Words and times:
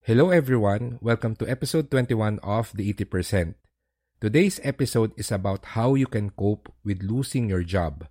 Hello 0.00 0.32
everyone, 0.32 0.96
welcome 1.04 1.36
to 1.36 1.44
episode 1.44 1.92
21 1.92 2.40
of 2.40 2.72
The 2.72 2.88
80%. 2.88 3.52
Today's 4.16 4.56
episode 4.64 5.12
is 5.20 5.28
about 5.28 5.76
how 5.76 5.92
you 5.92 6.08
can 6.08 6.32
cope 6.32 6.72
with 6.80 7.04
losing 7.04 7.52
your 7.52 7.60
job. 7.60 8.08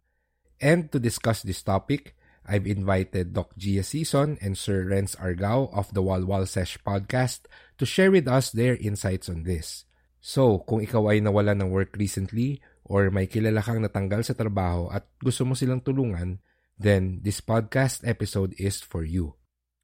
And 0.61 0.93
to 0.93 1.01
discuss 1.01 1.41
this 1.41 1.65
topic, 1.65 2.13
I've 2.45 2.69
invited 2.69 3.33
Doc 3.33 3.57
Gia 3.57 3.81
Season 3.81 4.37
and 4.37 4.53
Sir 4.53 4.85
Renz 4.85 5.17
Argao 5.17 5.73
of 5.73 5.89
the 5.97 6.05
Walwal 6.05 6.45
Sesh 6.45 6.77
podcast 6.85 7.49
to 7.81 7.89
share 7.89 8.13
with 8.13 8.29
us 8.29 8.53
their 8.53 8.77
insights 8.77 9.25
on 9.25 9.41
this. 9.41 9.89
So, 10.21 10.61
kung 10.69 10.85
ikaw 10.85 11.09
ay 11.09 11.25
nawala 11.25 11.57
ng 11.57 11.73
work 11.73 11.97
recently 11.97 12.61
or 12.85 13.09
may 13.09 13.25
kilala 13.25 13.65
kang 13.65 13.81
natanggal 13.81 14.21
sa 14.21 14.37
trabaho 14.37 14.93
at 14.93 15.09
gusto 15.17 15.41
mo 15.41 15.57
silang 15.57 15.81
tulungan, 15.81 16.37
then 16.77 17.25
this 17.25 17.41
podcast 17.41 18.05
episode 18.05 18.53
is 18.61 18.77
for 18.77 19.01
you. 19.01 19.33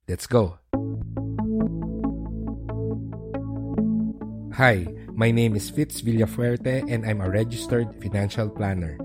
Let's 0.06 0.30
go! 0.30 0.62
Hi, 4.56 4.88
my 5.12 5.32
name 5.32 5.54
is 5.58 5.70
Fitz 5.70 6.00
Villafuerte 6.00 6.88
and 6.88 7.04
I'm 7.04 7.20
a 7.20 7.30
registered 7.30 7.92
financial 8.02 8.48
planner. 8.48 8.98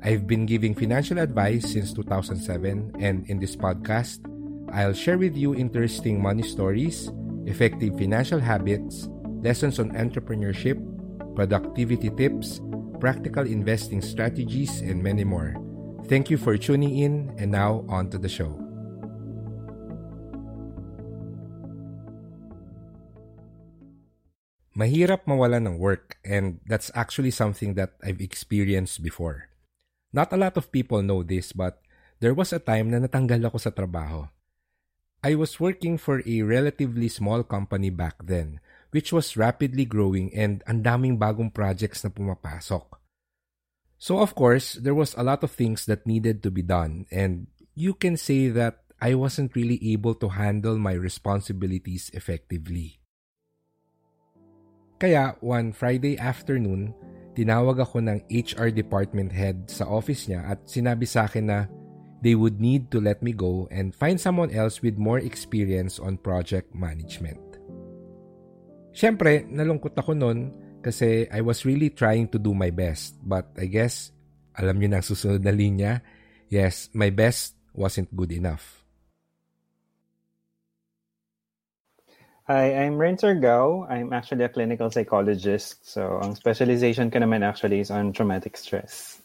I've 0.00 0.28
been 0.28 0.46
giving 0.46 0.76
financial 0.76 1.18
advice 1.18 1.72
since 1.72 1.92
2007 1.92 2.94
and 3.00 3.28
in 3.28 3.40
this 3.40 3.56
podcast, 3.56 4.22
I'll 4.70 4.94
share 4.94 5.18
with 5.18 5.36
you 5.36 5.56
interesting 5.56 6.22
money 6.22 6.44
stories, 6.44 7.10
effective 7.46 7.98
financial 7.98 8.38
habits, 8.38 9.08
lessons 9.42 9.80
on 9.80 9.90
entrepreneurship, 9.98 10.78
productivity 11.34 12.10
tips, 12.10 12.60
practical 13.00 13.44
investing 13.44 14.02
strategies, 14.02 14.82
and 14.82 15.02
many 15.02 15.24
more. 15.24 15.56
Thank 16.06 16.30
you 16.30 16.38
for 16.38 16.56
tuning 16.56 16.96
in, 16.96 17.34
and 17.38 17.50
now 17.50 17.84
on 17.88 18.08
to 18.10 18.18
the 18.18 18.28
show. 18.28 18.61
Mahirap 24.82 25.30
mawala 25.30 25.62
ng 25.62 25.78
work, 25.78 26.18
and 26.26 26.58
that's 26.66 26.90
actually 26.98 27.30
something 27.30 27.78
that 27.78 27.94
I've 28.02 28.18
experienced 28.18 28.98
before. 28.98 29.46
Not 30.10 30.34
a 30.34 30.40
lot 30.42 30.58
of 30.58 30.74
people 30.74 31.06
know 31.06 31.22
this, 31.22 31.54
but 31.54 31.78
there 32.18 32.34
was 32.34 32.50
a 32.50 32.58
time 32.58 32.90
na 32.90 32.98
natanggal 32.98 33.46
ako 33.46 33.62
sa 33.62 33.70
trabaho. 33.70 34.26
I 35.22 35.38
was 35.38 35.62
working 35.62 36.02
for 36.02 36.18
a 36.26 36.42
relatively 36.42 37.06
small 37.06 37.46
company 37.46 37.94
back 37.94 38.26
then, 38.26 38.58
which 38.90 39.14
was 39.14 39.38
rapidly 39.38 39.86
growing 39.86 40.34
and 40.34 40.66
ang 40.66 40.82
daming 40.82 41.14
bagong 41.14 41.54
projects 41.54 42.02
na 42.02 42.10
pumapasok. 42.10 42.98
So 44.02 44.18
of 44.18 44.34
course, 44.34 44.82
there 44.82 44.98
was 44.98 45.14
a 45.14 45.22
lot 45.22 45.46
of 45.46 45.54
things 45.54 45.86
that 45.86 46.10
needed 46.10 46.42
to 46.42 46.50
be 46.50 46.66
done 46.66 47.06
and 47.14 47.46
you 47.78 47.94
can 47.94 48.18
say 48.18 48.50
that 48.50 48.82
I 48.98 49.14
wasn't 49.14 49.54
really 49.54 49.78
able 49.94 50.14
to 50.22 50.34
handle 50.34 50.78
my 50.78 50.94
responsibilities 50.94 52.10
effectively. 52.14 53.01
Kaya 55.02 55.34
one 55.42 55.74
Friday 55.74 56.14
afternoon, 56.14 56.94
tinawag 57.34 57.82
ako 57.82 58.06
ng 58.06 58.22
HR 58.30 58.70
department 58.70 59.34
head 59.34 59.66
sa 59.66 59.82
office 59.90 60.30
niya 60.30 60.46
at 60.54 60.62
sinabi 60.62 61.10
sa 61.10 61.26
akin 61.26 61.50
na 61.50 61.66
they 62.22 62.38
would 62.38 62.62
need 62.62 62.86
to 62.94 63.02
let 63.02 63.18
me 63.18 63.34
go 63.34 63.66
and 63.74 63.90
find 63.90 64.22
someone 64.22 64.54
else 64.54 64.78
with 64.78 64.94
more 64.94 65.18
experience 65.18 65.98
on 65.98 66.22
project 66.22 66.70
management. 66.70 67.42
Siyempre, 68.94 69.42
nalungkot 69.50 69.98
ako 69.98 70.14
nun 70.14 70.54
kasi 70.86 71.26
I 71.34 71.42
was 71.42 71.66
really 71.66 71.90
trying 71.90 72.30
to 72.30 72.38
do 72.38 72.54
my 72.54 72.70
best. 72.70 73.18
But 73.26 73.50
I 73.58 73.66
guess, 73.66 74.14
alam 74.54 74.78
niyo 74.78 74.94
na 74.94 75.02
ang 75.02 75.06
susunod 75.10 75.42
na 75.42 75.50
linya, 75.50 75.98
yes, 76.46 76.94
my 76.94 77.10
best 77.10 77.58
wasn't 77.74 78.14
good 78.14 78.30
enough. 78.30 78.81
Hi, 82.50 82.74
I'm 82.74 82.98
Renzer 82.98 83.38
Gao. 83.38 83.86
I'm 83.86 84.10
actually 84.10 84.42
a 84.42 84.50
clinical 84.50 84.90
psychologist. 84.90 85.86
So, 85.86 86.18
ang 86.18 86.34
specialization 86.34 87.06
ko 87.06 87.22
naman 87.22 87.46
actually 87.46 87.78
is 87.78 87.94
on 87.94 88.10
traumatic 88.10 88.58
stress. 88.58 89.22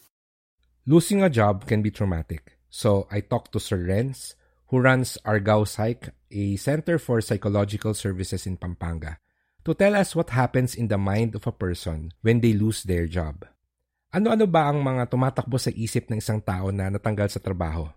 Losing 0.86 1.26
a 1.26 1.26
job 1.26 1.66
can 1.66 1.82
be 1.82 1.90
traumatic. 1.90 2.62
So, 2.70 3.10
I 3.10 3.26
talked 3.26 3.50
to 3.52 3.60
Sir 3.60 3.82
Renz, 3.90 4.38
who 4.70 4.78
runs 4.78 5.18
Argao 5.26 5.66
Psych, 5.66 6.14
a 6.30 6.54
center 6.62 6.94
for 7.02 7.18
psychological 7.18 7.90
services 7.90 8.46
in 8.46 8.54
Pampanga, 8.54 9.18
to 9.66 9.74
tell 9.74 9.98
us 9.98 10.14
what 10.14 10.30
happens 10.30 10.78
in 10.78 10.86
the 10.86 10.98
mind 10.98 11.34
of 11.34 11.42
a 11.42 11.50
person 11.50 12.14
when 12.22 12.38
they 12.38 12.54
lose 12.54 12.86
their 12.86 13.10
job. 13.10 13.42
Ano-ano 14.14 14.46
ba 14.46 14.70
ang 14.70 14.78
mga 14.78 15.10
tumatakbo 15.10 15.58
sa 15.58 15.74
isip 15.74 16.06
ng 16.06 16.22
isang 16.22 16.38
tao 16.38 16.70
na 16.70 16.86
natanggal 16.86 17.34
sa 17.34 17.42
trabaho? 17.42 17.90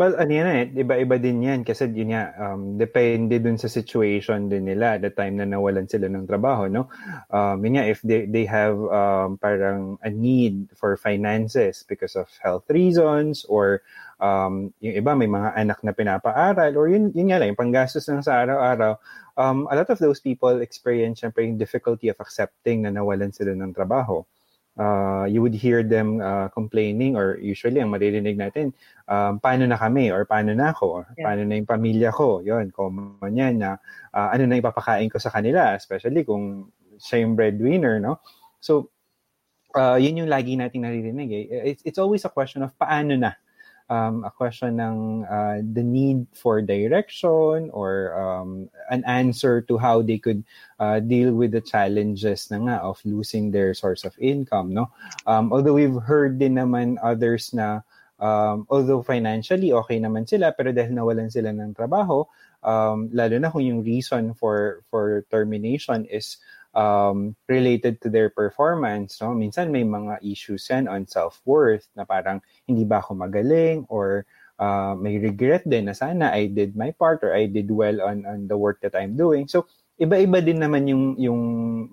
Well, 0.00 0.16
ano 0.16 0.32
yan 0.32 0.48
eh, 0.48 0.64
iba-iba 0.80 1.20
din 1.20 1.44
yan 1.44 1.60
kasi 1.60 1.92
yun 1.92 2.16
nga, 2.16 2.32
um, 2.40 2.80
depende 2.80 3.36
dun 3.36 3.60
sa 3.60 3.68
situation 3.68 4.48
din 4.48 4.64
nila 4.64 4.96
the 4.96 5.12
time 5.12 5.36
na 5.36 5.44
nawalan 5.44 5.84
sila 5.84 6.08
ng 6.08 6.24
trabaho, 6.24 6.72
no? 6.72 6.88
Um, 7.28 7.60
yun 7.60 7.76
nga, 7.76 7.84
if 7.84 8.00
they, 8.00 8.24
they 8.24 8.48
have 8.48 8.80
um, 8.88 9.36
parang 9.36 10.00
a 10.00 10.08
need 10.08 10.72
for 10.72 10.96
finances 10.96 11.84
because 11.84 12.16
of 12.16 12.32
health 12.40 12.64
reasons 12.72 13.44
or 13.44 13.84
um, 14.24 14.72
yung 14.80 14.96
iba 15.04 15.12
may 15.12 15.28
mga 15.28 15.52
anak 15.52 15.78
na 15.84 15.92
pinapaaral 15.92 16.72
or 16.80 16.88
yun, 16.88 17.12
yun 17.12 17.28
nga 17.28 17.44
lang, 17.44 17.52
yung 17.52 17.60
panggastos 17.60 18.08
ng 18.08 18.24
sa 18.24 18.40
araw-araw, 18.40 18.96
um, 19.36 19.68
a 19.68 19.76
lot 19.76 19.92
of 19.92 20.00
those 20.00 20.18
people 20.18 20.64
experience 20.64 21.20
syempre 21.20 21.44
yung 21.44 21.60
difficulty 21.60 22.08
of 22.08 22.16
accepting 22.24 22.88
na 22.88 22.90
nawalan 22.90 23.36
sila 23.36 23.52
ng 23.52 23.76
trabaho 23.76 24.24
uh, 24.78 25.24
you 25.28 25.42
would 25.42 25.54
hear 25.54 25.82
them 25.82 26.20
uh, 26.20 26.48
complaining 26.50 27.16
or 27.16 27.38
usually 27.38 27.80
ang 27.80 27.90
maririnig 27.90 28.38
natin, 28.38 28.74
um, 29.06 29.38
paano 29.38 29.66
na 29.66 29.78
kami 29.78 30.10
or 30.10 30.26
paano 30.26 30.54
na 30.54 30.74
ako, 30.74 31.06
yeah. 31.14 31.26
paano 31.26 31.42
na 31.46 31.54
yung 31.58 31.68
pamilya 31.68 32.10
ko, 32.10 32.42
yun, 32.42 32.70
common 32.74 33.34
yan 33.34 33.62
na 33.62 33.78
uh, 34.14 34.28
ano 34.34 34.46
na 34.46 34.58
ipapakain 34.58 35.10
ko 35.10 35.18
sa 35.18 35.30
kanila, 35.30 35.74
especially 35.74 36.26
kung 36.26 36.70
siya 36.98 37.22
yung 37.26 37.34
breadwinner, 37.34 37.98
no? 37.98 38.18
So, 38.58 38.90
uh, 39.74 39.98
yun 39.98 40.24
yung 40.24 40.30
lagi 40.30 40.54
nating 40.54 40.86
naririnig. 40.86 41.28
Eh. 41.30 41.44
It's, 41.74 41.82
it's 41.84 42.00
always 42.00 42.24
a 42.24 42.32
question 42.32 42.62
of 42.62 42.74
paano 42.78 43.18
na 43.18 43.34
um, 43.94 44.26
a 44.26 44.30
question 44.30 44.82
ng 44.82 45.22
uh, 45.30 45.62
the 45.62 45.82
need 45.86 46.26
for 46.34 46.58
direction 46.58 47.70
or 47.70 48.10
um, 48.18 48.66
an 48.90 49.06
answer 49.06 49.62
to 49.62 49.78
how 49.78 50.02
they 50.02 50.18
could 50.18 50.42
uh, 50.82 50.98
deal 50.98 51.30
with 51.30 51.54
the 51.54 51.62
challenges 51.62 52.50
na 52.50 52.58
nga 52.58 52.76
of 52.82 52.98
losing 53.06 53.54
their 53.54 53.70
source 53.70 54.02
of 54.02 54.18
income. 54.18 54.74
No? 54.74 54.90
Um, 55.30 55.54
although 55.54 55.78
we've 55.78 56.02
heard 56.02 56.42
din 56.42 56.58
naman 56.58 56.98
others 56.98 57.54
na 57.54 57.86
um, 58.18 58.66
although 58.66 59.06
financially 59.06 59.70
okay 59.70 60.02
naman 60.02 60.26
sila 60.26 60.50
pero 60.50 60.74
dahil 60.74 60.98
nawalan 60.98 61.30
sila 61.30 61.54
ng 61.54 61.70
trabaho, 61.78 62.26
um, 62.66 63.06
lalo 63.14 63.38
na 63.38 63.54
kung 63.54 63.62
yung 63.62 63.86
reason 63.86 64.34
for 64.34 64.82
for 64.90 65.22
termination 65.30 66.02
is 66.10 66.42
um, 66.74 67.34
related 67.48 68.02
to 68.02 68.10
their 68.10 68.28
performance. 68.28 69.18
No? 69.22 69.32
Minsan 69.32 69.70
may 69.70 69.86
mga 69.86 70.20
issues 70.20 70.66
yan 70.68 70.90
on 70.90 71.06
self-worth 71.06 71.88
na 71.96 72.04
parang 72.04 72.42
hindi 72.66 72.84
ba 72.84 73.00
ako 73.00 73.14
magaling 73.14 73.86
or 73.88 74.26
uh, 74.58 74.94
may 74.98 75.18
regret 75.18 75.64
din 75.64 75.86
na 75.88 75.96
sana 75.96 76.34
I 76.34 76.50
did 76.50 76.76
my 76.76 76.90
part 76.90 77.22
or 77.22 77.34
I 77.34 77.46
did 77.46 77.70
well 77.70 78.02
on, 78.02 78.26
on 78.26 78.46
the 78.46 78.58
work 78.58 78.82
that 78.82 78.94
I'm 78.94 79.16
doing. 79.16 79.48
So, 79.48 79.66
iba-iba 79.94 80.42
din 80.42 80.58
naman 80.58 80.90
yung 80.90 81.14
yung 81.22 81.40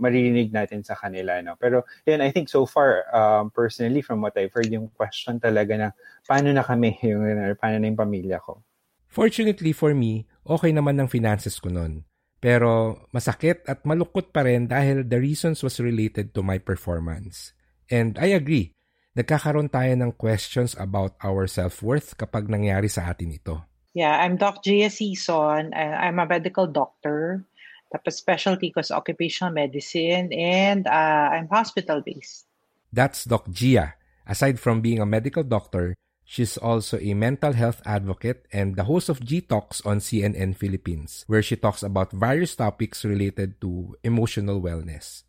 maririnig 0.01 0.49
natin 0.49 0.81
sa 0.81 0.97
kanila 0.97 1.37
no 1.45 1.53
pero 1.53 1.85
yan 2.09 2.17
I 2.17 2.33
think 2.33 2.49
so 2.49 2.65
far 2.65 3.05
um, 3.13 3.53
personally 3.53 4.01
from 4.01 4.25
what 4.25 4.33
I've 4.33 4.49
heard 4.49 4.73
yung 4.73 4.89
question 4.97 5.37
talaga 5.37 5.77
na 5.77 5.87
paano 6.25 6.49
na 6.49 6.65
kami 6.65 6.97
yung 7.05 7.21
paano 7.61 7.77
na 7.77 7.85
yung 7.85 8.01
pamilya 8.01 8.41
ko 8.41 8.65
Fortunately 9.05 9.69
for 9.69 9.93
me 9.93 10.25
okay 10.49 10.73
naman 10.73 10.97
ng 10.97 11.13
finances 11.13 11.61
ko 11.61 11.69
noon 11.69 12.01
pero 12.41 12.97
masakit 13.13 13.61
at 13.69 13.85
malukot 13.85 14.33
pa 14.33 14.41
rin 14.41 14.65
dahil 14.65 15.05
the 15.05 15.21
reasons 15.21 15.61
was 15.61 15.77
related 15.77 16.33
to 16.33 16.41
my 16.41 16.57
performance. 16.57 17.53
And 17.93 18.17
I 18.17 18.33
agree, 18.33 18.73
nagkakaroon 19.13 19.69
tayo 19.69 19.93
ng 19.93 20.17
questions 20.17 20.73
about 20.73 21.13
our 21.21 21.45
self-worth 21.45 22.17
kapag 22.17 22.49
nangyari 22.49 22.89
sa 22.89 23.13
atin 23.13 23.37
ito. 23.37 23.61
Yeah, 23.93 24.25
I'm 24.25 24.41
Doc 24.41 24.65
Gia 24.65 24.89
Season. 24.89 25.69
I'm 25.75 26.17
a 26.17 26.25
medical 26.25 26.65
doctor. 26.65 27.45
Tapos 27.91 28.17
specialty 28.17 28.71
ko 28.71 28.79
sa 28.79 28.97
occupational 28.97 29.51
medicine 29.51 30.31
and 30.31 30.87
uh, 30.87 31.27
I'm 31.35 31.51
hospital-based. 31.51 32.47
That's 32.89 33.27
Doc 33.27 33.51
Gia. 33.51 33.99
Aside 34.23 34.63
from 34.63 34.79
being 34.79 35.03
a 35.03 35.05
medical 35.05 35.43
doctor, 35.43 35.93
She's 36.31 36.55
also 36.55 36.95
a 36.95 37.11
mental 37.11 37.51
health 37.51 37.83
advocate 37.83 38.47
and 38.55 38.79
the 38.79 38.87
host 38.87 39.11
of 39.11 39.19
G 39.19 39.43
Talks 39.43 39.83
on 39.83 39.99
CNN 39.99 40.55
Philippines, 40.55 41.27
where 41.27 41.43
she 41.43 41.59
talks 41.59 41.83
about 41.83 42.15
various 42.15 42.55
topics 42.55 43.03
related 43.03 43.59
to 43.59 43.99
emotional 43.99 44.63
wellness. 44.63 45.27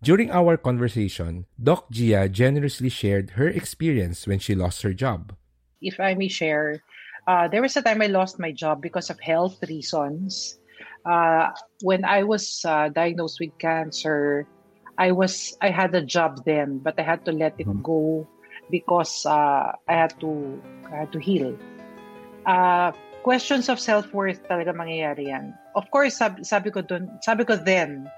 During 0.00 0.32
our 0.32 0.56
conversation, 0.56 1.44
Doc 1.60 1.92
Gia 1.92 2.32
generously 2.32 2.88
shared 2.88 3.36
her 3.36 3.52
experience 3.52 4.24
when 4.24 4.40
she 4.40 4.56
lost 4.56 4.80
her 4.88 4.96
job. 4.96 5.36
If 5.84 6.00
I 6.00 6.16
may 6.16 6.32
share, 6.32 6.80
uh, 7.28 7.52
there 7.52 7.60
was 7.60 7.76
a 7.76 7.84
time 7.84 8.00
I 8.00 8.08
lost 8.08 8.40
my 8.40 8.56
job 8.56 8.80
because 8.80 9.12
of 9.12 9.20
health 9.20 9.60
reasons. 9.68 10.56
Uh, 11.04 11.52
when 11.84 12.08
I 12.08 12.24
was 12.24 12.64
uh, 12.64 12.88
diagnosed 12.88 13.36
with 13.36 13.52
cancer, 13.60 14.48
I 14.96 15.12
was 15.12 15.52
I 15.60 15.68
had 15.68 15.92
a 15.92 16.00
job 16.00 16.40
then, 16.48 16.80
but 16.80 16.96
I 16.96 17.04
had 17.04 17.28
to 17.28 17.36
let 17.36 17.60
it 17.60 17.68
mm-hmm. 17.68 17.84
go 17.84 18.24
because 18.70 19.26
uh, 19.26 19.74
I 19.90 19.94
had 19.94 20.14
to 20.22 20.56
I 20.88 21.04
had 21.04 21.10
to 21.12 21.20
heal. 21.20 21.58
Uh, 22.46 22.94
questions 23.22 23.68
of 23.68 23.76
self-worth 23.78 24.40
talaga 24.48 24.72
mangyayari 24.72 25.28
yan. 25.28 25.52
Of 25.76 25.90
course, 25.92 26.18
sabi, 26.18 26.42
sabi 26.42 26.72
ko 26.72 26.80
dun, 26.80 27.20
sabi 27.20 27.44
ko 27.44 27.56
then, 27.56 28.08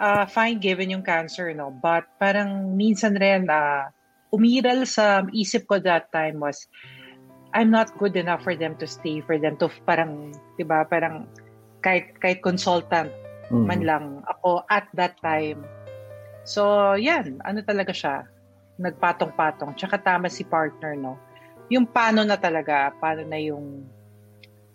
uh, 0.00 0.24
fine 0.26 0.58
given 0.58 0.90
yung 0.90 1.04
cancer, 1.04 1.52
no? 1.52 1.70
But 1.70 2.08
parang 2.18 2.74
minsan 2.74 3.20
rin, 3.20 3.52
uh, 3.52 3.92
umiral 4.32 4.88
sa 4.88 5.28
isip 5.36 5.68
ko 5.68 5.78
that 5.84 6.08
time 6.10 6.40
was, 6.40 6.66
I'm 7.52 7.68
not 7.68 7.92
good 8.00 8.16
enough 8.16 8.40
for 8.40 8.56
them 8.56 8.80
to 8.80 8.88
stay, 8.88 9.20
for 9.20 9.36
them 9.36 9.60
to 9.60 9.68
parang, 9.84 10.32
di 10.56 10.64
ba, 10.64 10.88
parang 10.88 11.28
kahit, 11.84 12.16
kahit 12.18 12.40
consultant 12.40 13.12
mm-hmm. 13.52 13.66
man 13.68 13.82
lang 13.84 14.04
ako 14.24 14.64
at 14.72 14.88
that 14.96 15.20
time. 15.20 15.62
So, 16.48 16.94
yan, 16.96 17.44
ano 17.44 17.60
talaga 17.62 17.92
siya? 17.92 18.26
Nagpatong-patong. 18.78 19.76
Tsaka 19.76 20.00
tama 20.00 20.32
si 20.32 20.44
partner, 20.44 20.96
no? 20.96 21.18
Yung 21.68 21.88
paano 21.88 22.24
na 22.24 22.36
talaga, 22.36 22.92
paano 23.00 23.24
na 23.24 23.40
yung 23.40 23.84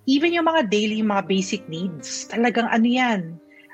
even 0.08 0.32
yung 0.32 0.48
mga 0.48 0.72
daily, 0.72 1.04
mga 1.04 1.28
basic 1.28 1.68
needs, 1.68 2.26
talagang 2.32 2.66
ano 2.72 2.88
yan, 2.88 3.22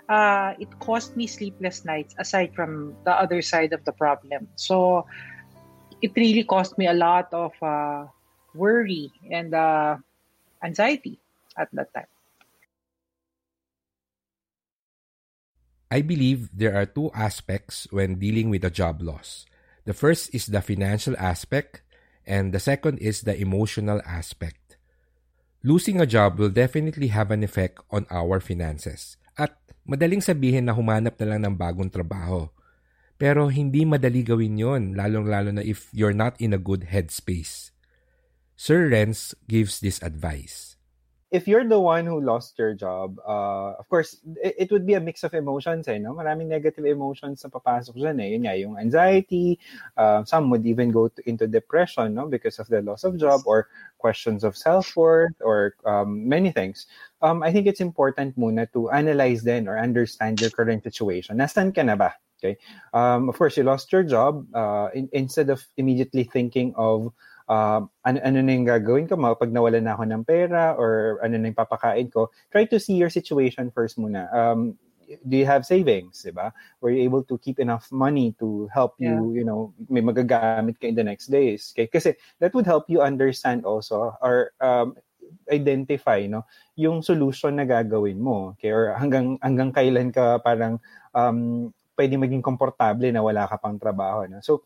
uh, 0.09 0.57
it 0.57 0.69
cost 0.81 1.13
me 1.15 1.29
sleepless 1.29 1.85
nights 1.85 2.17
aside 2.17 2.51
from 2.57 2.97
the 3.05 3.13
other 3.13 3.41
side 3.41 3.71
of 3.71 3.85
the 3.85 3.93
problem. 3.93 4.49
So, 4.57 5.05
it 6.01 6.11
really 6.17 6.43
cost 6.43 6.75
me 6.77 6.89
a 6.89 6.97
lot 6.97 7.29
of 7.31 7.53
uh, 7.61 8.09
worry 8.57 9.13
and 9.31 9.53
uh, 9.53 9.97
anxiety 10.65 11.21
at 11.55 11.69
that 11.73 11.93
time. 11.93 12.11
I 15.93 16.01
believe 16.01 16.49
there 16.49 16.73
are 16.73 16.89
two 16.89 17.13
aspects 17.13 17.85
when 17.93 18.17
dealing 18.17 18.49
with 18.49 18.65
a 18.65 18.73
job 18.73 19.05
loss. 19.05 19.45
The 19.83 19.95
first 19.95 20.31
is 20.31 20.47
the 20.47 20.63
financial 20.63 21.15
aspect, 21.19 21.83
and 22.24 22.56
the 22.56 22.59
second 22.63 23.03
is 23.03 23.27
the 23.27 23.35
emotional 23.35 24.00
aspect. 24.07 24.80
Losing 25.63 26.00
a 26.00 26.07
job 26.07 26.39
will 26.39 26.51
definitely 26.51 27.12
have 27.12 27.31
an 27.31 27.44
effect 27.44 27.80
on 27.91 28.07
our 28.12 28.39
finances. 28.39 29.15
At 29.35 29.56
madaling 29.88 30.24
sabihin 30.24 30.68
na 30.68 30.75
humanap 30.75 31.19
na 31.19 31.35
lang 31.35 31.44
ng 31.47 31.56
bagong 31.56 31.91
trabaho. 31.91 32.51
Pero 33.19 33.47
hindi 33.47 33.88
madali 33.88 34.24
gawin 34.24 34.59
yon, 34.59 34.83
lalong-lalo 34.95 35.56
na 35.56 35.63
if 35.63 35.88
you're 35.95 36.15
not 36.15 36.35
in 36.39 36.51
a 36.51 36.59
good 36.59 36.91
headspace. 36.91 37.71
Sir 38.59 38.91
Renz 38.91 39.35
gives 39.47 39.80
this 39.80 40.00
advice. 40.03 40.72
If 41.33 41.50
you're 41.50 41.65
the 41.65 41.80
one 41.80 42.06
who 42.06 42.21
lost 42.21 42.53
your 42.62 42.77
job, 42.77 43.18
uh, 43.25 43.74
of 43.74 43.89
course, 43.89 44.21
it, 44.38 44.69
it 44.69 44.71
would 44.71 44.85
be 44.85 44.94
a 44.94 45.01
mix 45.01 45.24
of 45.25 45.33
emotions, 45.33 45.88
eh, 45.88 45.97
no? 45.97 46.13
Maraming 46.13 46.45
negative 46.45 46.85
emotions 46.85 47.41
na 47.41 47.50
papasok 47.50 47.97
dyan, 47.97 48.21
eh. 48.21 48.38
Yun 48.38 48.45
nga, 48.45 48.53
yung 48.53 48.77
anxiety, 48.77 49.57
uh, 49.97 50.24
some 50.24 50.53
would 50.53 50.63
even 50.63 50.94
go 50.94 51.09
to, 51.09 51.19
into 51.27 51.50
depression, 51.50 52.13
no? 52.13 52.30
Because 52.30 52.59
of 52.62 52.69
the 52.69 52.85
loss 52.85 53.03
of 53.03 53.18
job 53.18 53.41
or 53.50 53.68
questions 53.97 54.45
of 54.45 54.56
self-worth 54.56 55.33
or 55.41 55.74
um, 55.89 56.30
many 56.30 56.53
things. 56.53 56.85
Um, 57.25 57.41
I 57.41 57.51
think 57.51 57.65
it's 57.65 57.81
important 57.81 58.38
muna 58.38 58.71
to 58.77 58.94
analyze 58.94 59.41
then 59.41 59.68
or 59.68 59.81
understand 59.81 60.39
your 60.39 60.53
current 60.53 60.85
situation. 60.85 61.41
Nasaan 61.41 61.74
ka 61.74 61.81
na 61.81 61.97
ba? 61.97 62.13
Okay. 62.38 62.62
Um, 62.94 63.25
of 63.25 63.39
course, 63.39 63.57
you 63.57 63.63
lost 63.63 63.89
your 63.89 64.03
job. 64.03 64.45
Uh, 64.53 64.94
in, 64.94 65.09
instead 65.13 65.50
of 65.50 65.65
immediately 65.77 66.25
thinking 66.30 66.75
of 66.77 67.09
uh, 67.50 67.81
ano, 68.06 68.18
ano 68.24 68.38
na 68.42 68.51
yung 68.54 68.68
gagawin 68.68 69.07
ko 69.07 69.18
pag 69.18 69.51
nawalan 69.51 69.84
na 69.84 69.94
ako 69.95 70.04
ng 70.07 70.24
pera 70.24 70.75
or 70.78 71.19
ano 71.24 71.36
na 71.38 71.50
yung 71.51 71.60
papakain 71.60 72.10
ko, 72.12 72.30
try 72.51 72.63
to 72.68 72.80
see 72.80 72.95
your 72.95 73.10
situation 73.10 73.72
first 73.72 73.98
muna. 73.98 74.28
Um, 74.31 74.78
do 75.28 75.36
you 75.38 75.45
have 75.45 75.68
savings, 75.68 76.24
di 76.24 76.31
ba? 76.31 76.51
Were 76.80 76.90
you 76.90 77.04
able 77.04 77.24
to 77.28 77.38
keep 77.38 77.60
enough 77.60 77.92
money 77.92 78.36
to 78.40 78.69
help 78.74 78.95
you, 78.98 79.31
yeah. 79.31 79.44
you 79.44 79.45
know, 79.45 79.74
may 79.90 80.01
magagamit 80.01 80.80
ka 80.80 80.88
in 80.88 80.95
the 80.95 81.04
next 81.04 81.28
days? 81.28 81.75
Okay? 81.75 81.88
Kasi 81.88 82.16
that 82.40 82.56
would 82.56 82.66
help 82.66 82.90
you 82.90 83.04
understand 83.04 83.66
also 83.66 84.16
or 84.24 84.56
um, 84.63 84.95
identify 85.50 86.24
no 86.30 86.45
yung 86.78 87.01
solution 87.01 87.57
na 87.57 87.66
gagawin 87.66 88.22
mo 88.22 88.54
okay 88.54 88.69
or 88.69 88.94
hanggang 88.95 89.36
hanggang 89.42 89.74
kailan 89.74 90.13
ka 90.13 90.40
parang 90.40 90.78
um 91.12 91.69
pwede 91.98 92.16
maging 92.18 92.45
komportable 92.45 93.10
na 93.10 93.22
wala 93.22 93.50
ka 93.50 93.57
pang 93.57 93.78
trabaho 93.78 94.25
no 94.30 94.40
so 94.45 94.63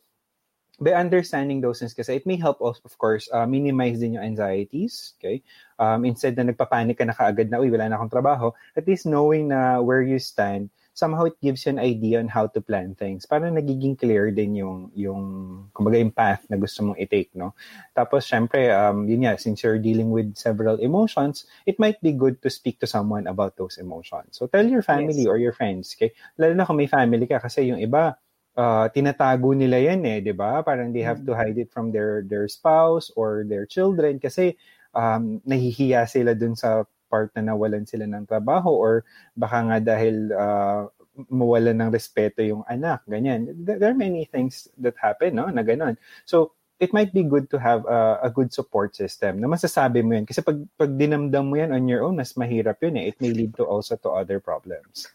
by 0.78 0.94
understanding 0.94 1.60
those 1.60 1.82
things 1.82 1.94
kasi 1.94 2.22
it 2.22 2.26
may 2.26 2.38
help 2.38 2.62
us, 2.62 2.78
of 2.86 2.94
course, 2.98 3.26
uh, 3.34 3.46
minimize 3.46 3.98
din 3.98 4.14
yung 4.14 4.34
anxieties, 4.34 5.18
okay? 5.18 5.42
Um, 5.78 6.06
instead 6.06 6.38
na 6.38 6.46
nagpapanik 6.46 6.98
ka 6.98 7.04
na 7.04 7.14
kaagad 7.14 7.50
na, 7.50 7.58
uy, 7.58 7.70
wala 7.70 7.90
na 7.90 7.98
akong 7.98 8.14
trabaho, 8.14 8.54
at 8.78 8.86
least 8.86 9.06
knowing 9.06 9.50
na 9.50 9.82
where 9.82 10.02
you 10.02 10.22
stand, 10.22 10.70
somehow 10.94 11.26
it 11.26 11.38
gives 11.38 11.66
you 11.66 11.70
an 11.70 11.78
idea 11.78 12.18
on 12.18 12.26
how 12.26 12.46
to 12.46 12.58
plan 12.62 12.94
things. 12.94 13.26
Para 13.26 13.50
nagiging 13.50 13.98
clear 13.98 14.30
din 14.30 14.54
yung, 14.54 14.90
yung 14.94 15.22
kumbaga 15.70 15.98
yung 15.98 16.14
path 16.14 16.42
na 16.50 16.58
gusto 16.58 16.82
mong 16.82 16.98
i-take, 16.98 17.30
no? 17.34 17.54
Tapos, 17.94 18.26
syempre, 18.26 18.70
um, 18.70 19.06
yun 19.06 19.26
nga, 19.26 19.38
since 19.38 19.62
you're 19.62 19.78
dealing 19.78 20.10
with 20.10 20.34
several 20.34 20.78
emotions, 20.78 21.46
it 21.66 21.78
might 21.78 21.98
be 22.02 22.14
good 22.14 22.38
to 22.42 22.50
speak 22.50 22.78
to 22.82 22.86
someone 22.86 23.26
about 23.26 23.54
those 23.54 23.78
emotions. 23.78 24.38
So, 24.38 24.46
tell 24.46 24.66
your 24.66 24.82
family 24.82 25.26
yes. 25.26 25.30
or 25.30 25.38
your 25.38 25.54
friends, 25.54 25.94
okay? 25.94 26.14
Lalo 26.38 26.54
na 26.54 26.66
kung 26.66 26.78
may 26.78 26.90
family 26.90 27.26
ka, 27.26 27.38
kasi 27.38 27.70
yung 27.70 27.78
iba, 27.78 28.18
uh, 28.58 28.90
tinatago 28.90 29.54
nila 29.54 29.78
yan 29.78 30.02
eh, 30.02 30.18
'di 30.18 30.34
ba? 30.34 30.60
Parang 30.66 30.90
they 30.90 31.06
have 31.06 31.22
to 31.22 31.32
mm. 31.32 31.38
hide 31.38 31.58
it 31.62 31.70
from 31.70 31.94
their 31.94 32.26
their 32.26 32.50
spouse 32.50 33.14
or 33.14 33.46
their 33.46 33.64
children 33.64 34.18
kasi 34.18 34.58
um, 34.92 35.38
nahihiya 35.46 36.10
sila 36.10 36.34
dun 36.34 36.58
sa 36.58 36.82
part 37.08 37.32
na 37.38 37.54
nawalan 37.54 37.88
sila 37.88 38.04
ng 38.04 38.26
trabaho 38.28 38.74
or 38.74 39.06
baka 39.32 39.58
nga 39.64 39.78
dahil 39.80 40.28
uh, 40.34 40.84
mawalan 41.26 41.74
ng 41.74 41.90
respeto 41.90 42.44
yung 42.46 42.62
anak, 42.70 43.02
ganyan. 43.10 43.50
There 43.58 43.90
are 43.90 43.96
many 43.96 44.22
things 44.30 44.70
that 44.78 44.94
happen, 45.02 45.34
no, 45.34 45.50
na 45.50 45.66
ganun. 45.66 45.98
So, 46.22 46.54
it 46.78 46.94
might 46.94 47.10
be 47.10 47.26
good 47.26 47.50
to 47.50 47.58
have 47.58 47.82
a, 47.90 48.22
a 48.22 48.30
good 48.30 48.54
support 48.54 48.94
system 48.94 49.42
na 49.42 49.50
masasabi 49.50 50.06
mo 50.06 50.14
yan. 50.14 50.26
Kasi 50.30 50.46
pag, 50.46 50.62
pag 50.78 50.94
dinamdam 50.94 51.50
mo 51.50 51.58
yan 51.58 51.74
on 51.74 51.90
your 51.90 52.06
own, 52.06 52.14
mas 52.14 52.38
mahirap 52.38 52.78
yun 52.78 53.02
eh. 53.02 53.10
It 53.10 53.18
may 53.18 53.34
lead 53.34 53.58
to 53.58 53.66
also 53.66 53.98
to 53.98 54.14
other 54.14 54.38
problems. 54.38 55.10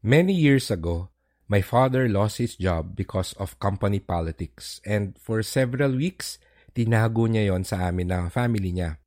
Many 0.00 0.32
years 0.32 0.72
ago, 0.72 1.12
My 1.54 1.62
father 1.62 2.10
lost 2.10 2.42
his 2.42 2.58
job 2.58 2.98
because 2.98 3.30
of 3.38 3.62
company 3.62 4.02
politics 4.02 4.82
and 4.82 5.14
for 5.14 5.38
several 5.46 5.94
weeks, 5.94 6.42
tinago 6.74 7.30
niya 7.30 7.54
yon 7.54 7.62
sa 7.62 7.86
amin 7.86 8.10
ng 8.10 8.26
family 8.34 8.74
niya. 8.74 8.98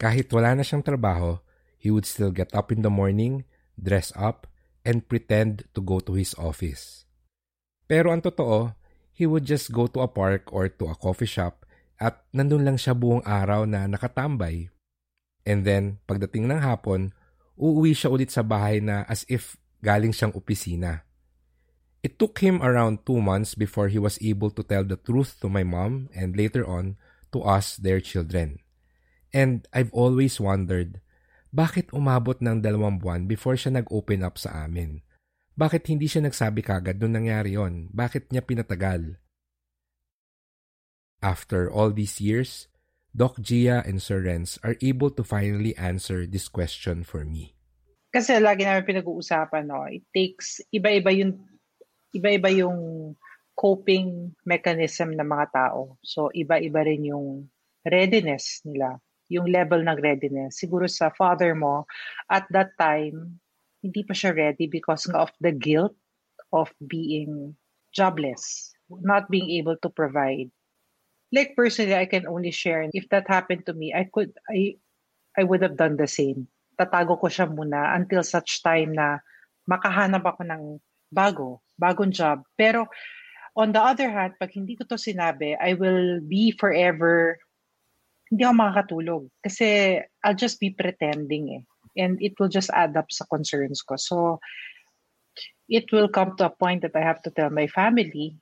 Kahit 0.00 0.32
wala 0.32 0.56
na 0.56 0.64
siyang 0.64 0.80
trabaho, 0.80 1.44
he 1.76 1.92
would 1.92 2.08
still 2.08 2.32
get 2.32 2.48
up 2.56 2.72
in 2.72 2.80
the 2.80 2.88
morning, 2.88 3.44
dress 3.76 4.08
up, 4.16 4.48
and 4.88 5.04
pretend 5.04 5.68
to 5.76 5.84
go 5.84 6.00
to 6.00 6.16
his 6.16 6.32
office. 6.40 7.04
Pero 7.84 8.08
ang 8.08 8.24
totoo, 8.24 8.72
he 9.12 9.28
would 9.28 9.44
just 9.44 9.68
go 9.68 9.84
to 9.84 10.00
a 10.00 10.08
park 10.08 10.48
or 10.48 10.72
to 10.72 10.88
a 10.88 10.96
coffee 10.96 11.28
shop 11.28 11.68
at 12.00 12.24
nandun 12.32 12.64
lang 12.64 12.80
siya 12.80 12.96
buong 12.96 13.20
araw 13.20 13.68
na 13.68 13.84
nakatambay. 13.84 14.72
And 15.44 15.68
then, 15.68 16.00
pagdating 16.08 16.48
ng 16.48 16.64
hapon, 16.64 17.12
uuwi 17.60 17.92
siya 17.92 18.08
ulit 18.08 18.32
sa 18.32 18.40
bahay 18.40 18.80
na 18.80 19.04
as 19.04 19.28
if 19.28 19.60
galing 19.84 20.16
siyang 20.16 20.32
opisina. 20.32 21.03
It 22.04 22.20
took 22.20 22.44
him 22.44 22.60
around 22.60 23.08
two 23.08 23.16
months 23.16 23.56
before 23.56 23.88
he 23.88 23.96
was 23.96 24.20
able 24.20 24.52
to 24.52 24.60
tell 24.60 24.84
the 24.84 25.00
truth 25.00 25.40
to 25.40 25.48
my 25.48 25.64
mom 25.64 26.12
and 26.12 26.36
later 26.36 26.68
on 26.68 27.00
to 27.32 27.40
us, 27.40 27.80
their 27.80 28.04
children. 28.04 28.60
And 29.32 29.64
I've 29.72 29.88
always 29.96 30.36
wondered, 30.36 31.00
bakit 31.48 31.88
umabot 31.96 32.44
ng 32.44 32.60
dalawang 32.60 33.00
buwan 33.00 33.24
before 33.24 33.56
siya 33.56 33.80
nag-open 33.80 34.20
up 34.20 34.36
sa 34.36 34.68
amin? 34.68 35.00
Bakit 35.56 35.88
hindi 35.88 36.04
siya 36.04 36.28
nagsabi 36.28 36.60
kagad 36.60 37.00
nung 37.00 37.16
nangyari 37.16 37.56
yon? 37.56 37.88
Bakit 37.88 38.28
niya 38.36 38.44
pinatagal? 38.44 39.16
After 41.24 41.72
all 41.72 41.88
these 41.88 42.20
years, 42.20 42.68
Doc 43.16 43.40
Gia 43.40 43.80
and 43.80 44.04
Sir 44.04 44.20
Renz 44.20 44.60
are 44.60 44.76
able 44.84 45.08
to 45.16 45.24
finally 45.24 45.72
answer 45.80 46.28
this 46.28 46.52
question 46.52 47.00
for 47.00 47.24
me. 47.24 47.56
Kasi 48.12 48.36
lagi 48.44 48.68
namin 48.68 48.84
pinag-uusapan, 48.84 49.72
no? 49.72 49.88
It 49.88 50.04
takes, 50.12 50.60
iba-iba 50.68 51.10
yung 51.16 51.53
iba-iba 52.14 52.50
yung 52.54 53.12
coping 53.54 54.34
mechanism 54.46 55.14
ng 55.14 55.26
mga 55.26 55.46
tao. 55.50 55.98
So, 56.02 56.30
iba-iba 56.34 56.86
rin 56.86 57.06
yung 57.10 57.50
readiness 57.86 58.62
nila, 58.64 58.98
yung 59.30 59.50
level 59.50 59.82
ng 59.82 59.98
readiness. 59.98 60.58
Siguro 60.58 60.86
sa 60.86 61.10
father 61.14 61.54
mo, 61.54 61.86
at 62.30 62.46
that 62.54 62.74
time, 62.78 63.38
hindi 63.84 64.00
pa 64.06 64.16
siya 64.16 64.32
ready 64.32 64.70
because 64.70 65.06
of 65.12 65.28
the 65.42 65.52
guilt 65.52 65.94
of 66.54 66.72
being 66.80 67.52
jobless, 67.92 68.72
not 68.88 69.28
being 69.28 69.50
able 69.54 69.76
to 69.82 69.90
provide. 69.92 70.48
like 71.34 71.58
personally, 71.58 71.98
I 71.98 72.06
can 72.06 72.30
only 72.30 72.54
share. 72.54 72.86
If 72.94 73.10
that 73.10 73.26
happened 73.26 73.66
to 73.66 73.74
me, 73.74 73.90
I 73.90 74.06
could, 74.06 74.30
I, 74.46 74.78
I 75.34 75.42
would 75.42 75.66
have 75.66 75.76
done 75.76 75.98
the 75.98 76.06
same. 76.06 76.46
Tatago 76.78 77.18
ko 77.18 77.26
siya 77.26 77.50
muna 77.50 77.90
until 77.98 78.22
such 78.22 78.62
time 78.62 78.94
na 78.94 79.18
makahanap 79.66 80.22
ako 80.22 80.46
ng 80.46 80.62
bago, 81.12 81.60
bagong 81.80 82.12
job. 82.12 82.44
Pero 82.56 82.86
on 83.56 83.72
the 83.72 83.82
other 83.82 84.10
hand, 84.10 84.34
pag 84.38 84.52
hindi 84.52 84.76
ko 84.76 84.84
to 84.84 84.98
sinabi, 84.98 85.54
I 85.58 85.74
will 85.74 86.20
be 86.20 86.54
forever, 86.56 87.38
hindi 88.30 88.42
ako 88.42 88.54
makakatulog. 88.54 89.22
Kasi 89.42 90.00
I'll 90.26 90.38
just 90.38 90.58
be 90.58 90.74
pretending 90.74 91.60
eh. 91.60 91.62
And 91.94 92.18
it 92.18 92.34
will 92.38 92.50
just 92.50 92.74
add 92.74 92.98
up 92.98 93.06
sa 93.14 93.22
concerns 93.30 93.78
ko. 93.86 93.94
So, 93.94 94.42
it 95.70 95.86
will 95.94 96.10
come 96.10 96.34
to 96.36 96.50
a 96.50 96.56
point 96.56 96.82
that 96.82 96.98
I 96.98 97.06
have 97.06 97.22
to 97.22 97.30
tell 97.30 97.50
my 97.50 97.70
family, 97.70 98.34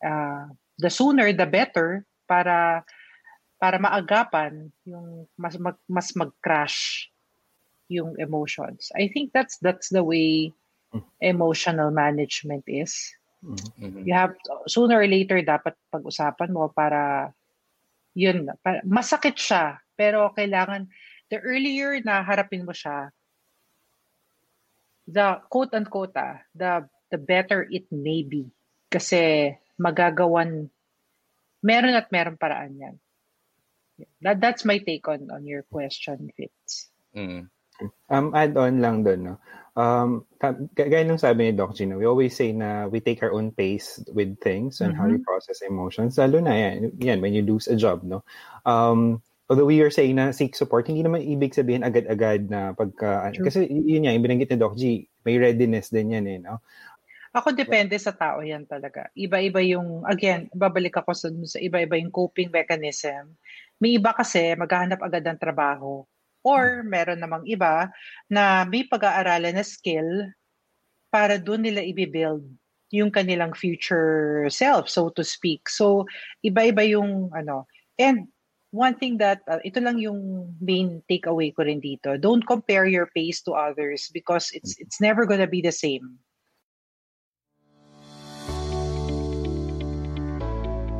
uh, 0.00 0.48
the 0.78 0.90
sooner 0.90 1.32
the 1.32 1.46
better 1.46 2.02
para 2.26 2.82
para 3.60 3.78
maagapan 3.78 4.72
yung 4.84 5.28
mas 5.38 5.56
mag, 5.60 5.76
mas 5.86 6.10
mag-crash 6.16 7.08
yung 7.88 8.16
emotions. 8.18 8.90
I 8.96 9.12
think 9.12 9.30
that's 9.36 9.60
that's 9.60 9.92
the 9.92 10.02
way 10.02 10.50
emotional 11.20 11.90
management 11.90 12.64
is. 12.66 12.94
Mm-hmm. 13.44 14.08
You 14.08 14.14
have 14.14 14.34
sooner 14.66 15.00
or 15.00 15.08
later 15.08 15.40
dapat 15.44 15.76
pag-usapan 15.92 16.50
mo 16.50 16.72
para 16.72 17.32
yun 18.16 18.48
para, 18.62 18.80
masakit 18.86 19.36
siya 19.36 19.82
pero 19.98 20.32
kailangan 20.32 20.88
the 21.28 21.42
earlier 21.42 21.98
na 22.00 22.24
harapin 22.24 22.64
mo 22.64 22.72
siya 22.72 23.12
the 25.04 25.44
quote 25.52 25.76
unquote 25.76 26.16
ah, 26.16 26.40
the 26.56 26.88
the 27.12 27.20
better 27.20 27.68
it 27.68 27.84
may 27.92 28.24
be 28.24 28.48
kasi 28.88 29.52
magagawan 29.76 30.72
meron 31.64 31.96
at 31.96 32.12
meron 32.12 32.36
paraan 32.36 32.76
yan. 32.76 32.96
That, 34.20 34.42
that's 34.42 34.68
my 34.68 34.78
take 34.78 35.06
on 35.08 35.30
on 35.30 35.46
your 35.46 35.64
question, 35.64 36.28
Fitz. 36.36 36.90
Mm. 37.16 37.48
Um, 38.10 38.26
add 38.34 38.54
on 38.58 38.84
lang 38.84 39.02
doon, 39.02 39.20
no? 39.22 39.36
Um, 39.74 40.22
gaya 40.78 41.02
nung 41.02 41.18
sabi 41.18 41.50
ni 41.50 41.52
Doc 41.58 41.74
Gino, 41.74 41.98
we 41.98 42.06
always 42.06 42.38
say 42.38 42.54
na 42.54 42.86
we 42.86 43.02
take 43.02 43.22
our 43.26 43.34
own 43.34 43.50
pace 43.50 43.98
with 44.14 44.38
things 44.38 44.78
and 44.78 44.94
mm-hmm. 44.94 45.02
how 45.02 45.10
we 45.10 45.18
mm-hmm. 45.18 45.26
process 45.26 45.66
emotions. 45.66 46.14
Lalo 46.14 46.38
na 46.38 46.54
yan, 46.54 46.94
yan, 47.02 47.18
when 47.18 47.34
you 47.34 47.42
lose 47.42 47.66
a 47.66 47.74
job, 47.74 48.06
no? 48.06 48.22
Um, 48.62 49.18
although 49.50 49.66
we 49.66 49.82
are 49.82 49.90
saying 49.90 50.14
na 50.14 50.30
seek 50.30 50.54
support, 50.54 50.86
hindi 50.86 51.02
naman 51.02 51.26
ibig 51.26 51.58
sabihin 51.58 51.82
agad-agad 51.82 52.46
na 52.46 52.70
pagka, 52.70 53.34
True. 53.34 53.50
kasi 53.50 53.66
yun 53.66 54.06
yan, 54.06 54.14
yung 54.14 54.24
binanggit 54.24 54.54
ni 54.54 54.58
Doc 54.62 54.78
G, 54.78 55.10
may 55.26 55.42
readiness 55.42 55.90
din 55.90 56.14
yan 56.14 56.26
eh, 56.30 56.38
no? 56.38 56.62
Ako 57.34 57.50
depende 57.50 57.98
sa 57.98 58.14
tao 58.14 58.46
yan 58.46 58.62
talaga. 58.62 59.10
Iba-iba 59.18 59.58
yung, 59.58 60.06
again, 60.06 60.46
babalik 60.54 61.02
ako 61.02 61.10
sa, 61.18 61.26
sa 61.50 61.58
iba-iba 61.58 61.98
yung 61.98 62.14
coping 62.14 62.46
mechanism. 62.46 63.34
May 63.82 63.98
iba 63.98 64.14
kasi 64.14 64.54
maghahanap 64.54 65.02
agad 65.02 65.26
ng 65.26 65.42
trabaho 65.42 66.06
Or 66.44 66.84
meron 66.84 67.24
namang 67.24 67.48
iba 67.48 67.88
na 68.28 68.68
may 68.68 68.84
pag-aaralan 68.84 69.56
na 69.56 69.64
skill 69.64 70.28
para 71.08 71.40
doon 71.40 71.64
nila 71.64 71.80
i-build 71.80 72.44
yung 72.94 73.10
kanilang 73.10 73.56
future 73.56 74.46
self, 74.52 74.86
so 74.86 75.10
to 75.10 75.26
speak. 75.26 75.66
So, 75.66 76.06
iba-iba 76.46 76.86
yung 76.86 77.34
ano. 77.34 77.66
And 77.98 78.30
one 78.70 78.94
thing 78.98 79.18
that, 79.18 79.42
uh, 79.50 79.58
ito 79.66 79.82
lang 79.82 79.98
yung 79.98 80.50
main 80.62 81.02
takeaway 81.10 81.54
ko 81.54 81.66
rin 81.66 81.82
dito. 81.82 82.14
Don't 82.20 82.46
compare 82.46 82.86
your 82.86 83.10
pace 83.10 83.42
to 83.46 83.54
others 83.54 84.10
because 84.14 84.54
it's 84.54 84.78
it's 84.78 85.02
never 85.02 85.26
gonna 85.26 85.50
be 85.50 85.62
the 85.62 85.74
same. 85.74 86.22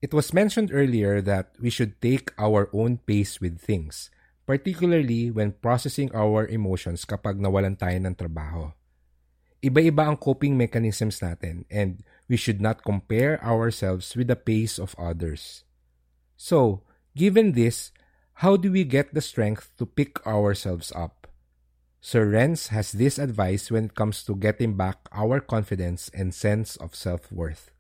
It 0.04 0.12
was 0.12 0.37
mentioned 0.37 0.69
earlier 0.69 1.25
that 1.25 1.57
we 1.57 1.73
should 1.73 1.97
take 2.04 2.28
our 2.37 2.69
own 2.76 3.00
pace 3.09 3.40
with 3.40 3.57
things, 3.57 4.12
particularly 4.45 5.33
when 5.33 5.57
processing 5.57 6.12
our 6.12 6.45
emotions 6.45 7.09
kapag 7.09 7.40
nawalan 7.40 7.81
tayo 7.81 7.97
ng 7.97 8.12
trabaho. 8.12 8.76
Iba-iba 9.64 10.12
ang 10.12 10.21
coping 10.21 10.61
mechanisms 10.61 11.25
natin 11.25 11.64
and 11.73 12.04
we 12.28 12.37
should 12.37 12.61
not 12.61 12.85
compare 12.85 13.40
ourselves 13.40 14.12
with 14.12 14.28
the 14.28 14.37
pace 14.37 14.76
of 14.76 14.92
others. 15.00 15.64
So, 16.37 16.85
given 17.16 17.56
this, 17.56 17.88
how 18.44 18.61
do 18.61 18.68
we 18.68 18.85
get 18.85 19.16
the 19.16 19.25
strength 19.25 19.73
to 19.80 19.88
pick 19.88 20.21
ourselves 20.28 20.92
up? 20.92 21.25
Sir 22.04 22.28
Renz 22.28 22.68
has 22.68 22.92
this 22.92 23.16
advice 23.16 23.73
when 23.73 23.88
it 23.88 23.97
comes 23.97 24.23
to 24.28 24.37
getting 24.37 24.76
back 24.76 25.09
our 25.09 25.40
confidence 25.40 26.12
and 26.12 26.37
sense 26.37 26.76
of 26.76 26.94
self-worth. 26.94 27.74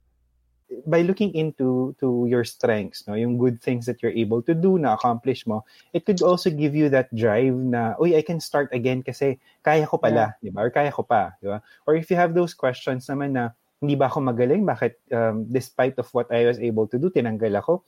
By 0.86 1.02
looking 1.02 1.34
into 1.34 1.94
to 2.00 2.26
your 2.28 2.44
strengths, 2.44 3.06
no, 3.06 3.14
yung 3.14 3.36
good 3.36 3.60
things 3.60 3.86
that 3.86 4.02
you're 4.02 4.14
able 4.14 4.42
to 4.42 4.54
do, 4.54 4.78
na 4.78 4.94
accomplish 4.94 5.46
mo, 5.46 5.64
it 5.92 6.04
could 6.06 6.20
also 6.22 6.50
give 6.50 6.74
you 6.74 6.88
that 6.88 7.12
drive 7.14 7.54
na, 7.54 7.94
uy, 8.00 8.16
I 8.16 8.22
can 8.22 8.40
start 8.40 8.72
again 8.72 9.02
kasi 9.02 9.38
kaya 9.62 9.86
ko 9.86 9.98
pala, 9.98 10.34
yeah. 10.40 10.48
di 10.48 10.50
ba? 10.50 10.64
Or 10.64 10.70
kaya 10.70 10.90
ko 10.90 11.02
pa, 11.04 11.36
di 11.40 11.48
ba? 11.48 11.60
Or 11.86 11.94
if 11.94 12.10
you 12.10 12.16
have 12.16 12.32
those 12.32 12.54
questions 12.54 13.06
naman 13.06 13.36
na, 13.36 13.52
hindi 13.84 14.00
ba 14.00 14.08
ako 14.08 14.24
magaling? 14.24 14.64
Bakit 14.64 15.12
um, 15.12 15.44
despite 15.52 16.00
of 16.00 16.08
what 16.16 16.32
I 16.32 16.48
was 16.48 16.56
able 16.56 16.88
to 16.88 16.96
do, 16.96 17.12
tinanggal 17.12 17.60
ako? 17.60 17.84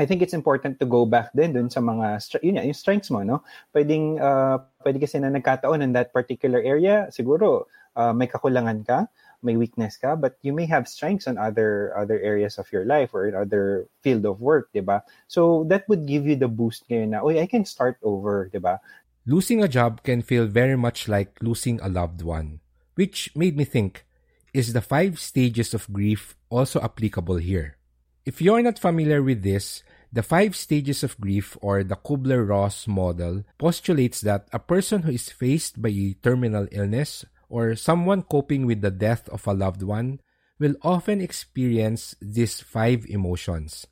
I 0.00 0.08
think 0.08 0.24
it's 0.24 0.32
important 0.32 0.80
to 0.80 0.86
go 0.88 1.04
back 1.04 1.28
din 1.36 1.52
dun 1.52 1.68
sa 1.68 1.84
mga 1.84 2.24
yun 2.40 2.56
yung 2.56 2.72
strengths 2.72 3.12
mo 3.12 3.20
no 3.20 3.44
pwedeng 3.76 4.16
uh, 4.16 4.56
pwede 4.80 4.96
kasi 4.96 5.20
na 5.20 5.28
nagkataon 5.28 5.84
in 5.84 5.92
that 5.92 6.08
particular 6.08 6.64
area 6.64 7.12
siguro 7.12 7.68
uh, 8.00 8.14
may 8.16 8.24
kakulangan 8.24 8.80
ka 8.80 9.12
may 9.42 9.56
weakness 9.56 9.96
ka, 9.96 10.16
but 10.16 10.36
you 10.42 10.52
may 10.52 10.66
have 10.66 10.88
strengths 10.88 11.26
on 11.26 11.38
other 11.38 11.92
other 11.96 12.20
areas 12.20 12.58
of 12.58 12.70
your 12.72 12.84
life 12.84 13.10
or 13.12 13.26
in 13.26 13.34
other 13.34 13.88
field 14.02 14.24
of 14.26 14.40
work, 14.40 14.68
ba? 14.72 15.02
So 15.28 15.64
that 15.68 15.88
would 15.88 16.06
give 16.06 16.26
you 16.26 16.36
the 16.36 16.48
boost 16.48 16.88
ngayon 16.88 17.16
na, 17.16 17.24
oy, 17.24 17.40
I 17.40 17.46
can 17.46 17.64
start 17.64 17.98
over, 18.02 18.50
ba? 18.60 18.80
Losing 19.26 19.62
a 19.62 19.68
job 19.68 20.02
can 20.02 20.22
feel 20.22 20.46
very 20.46 20.76
much 20.76 21.08
like 21.08 21.36
losing 21.42 21.80
a 21.80 21.88
loved 21.88 22.22
one, 22.22 22.60
which 22.94 23.30
made 23.36 23.56
me 23.56 23.64
think, 23.64 24.04
is 24.52 24.72
the 24.72 24.80
five 24.80 25.20
stages 25.20 25.74
of 25.74 25.86
grief 25.92 26.36
also 26.48 26.80
applicable 26.80 27.36
here? 27.36 27.76
If 28.24 28.40
you're 28.40 28.62
not 28.62 28.78
familiar 28.78 29.22
with 29.22 29.42
this, 29.42 29.82
the 30.12 30.22
five 30.22 30.56
stages 30.56 31.04
of 31.04 31.20
grief 31.20 31.56
or 31.62 31.84
the 31.84 31.94
Kubler-Ross 31.94 32.88
model 32.88 33.44
postulates 33.58 34.20
that 34.22 34.48
a 34.52 34.58
person 34.58 35.02
who 35.02 35.12
is 35.12 35.30
faced 35.30 35.80
by 35.80 35.90
a 35.90 36.14
terminal 36.18 36.66
illness 36.72 37.24
or 37.50 37.74
someone 37.74 38.22
coping 38.22 38.64
with 38.64 38.80
the 38.80 38.94
death 38.94 39.28
of 39.28 39.44
a 39.46 39.52
loved 39.52 39.82
one 39.82 40.22
will 40.62 40.78
often 40.82 41.20
experience 41.20 42.14
these 42.22 42.62
five 42.62 43.04
emotions 43.10 43.86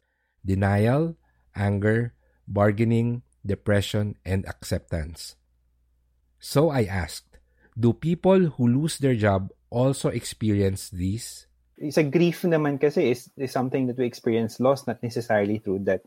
denial, 0.46 1.18
anger, 1.56 2.14
bargaining, 2.46 3.20
depression, 3.44 4.14
and 4.24 4.46
acceptance. 4.46 5.34
So 6.38 6.70
I 6.70 6.84
asked, 6.84 7.36
do 7.74 7.92
people 7.92 8.54
who 8.54 8.68
lose 8.68 8.96
their 8.96 9.16
job 9.16 9.50
also 9.68 10.08
experience 10.08 10.88
these? 10.88 11.47
Sa 11.94 12.02
grief 12.02 12.42
naman 12.42 12.74
kasi 12.76 13.14
is, 13.14 13.30
is 13.38 13.54
something 13.54 13.86
that 13.86 13.94
we 13.94 14.04
experience 14.04 14.58
loss, 14.58 14.90
not 14.90 14.98
necessarily 14.98 15.62
through 15.62 15.78
death. 15.86 16.02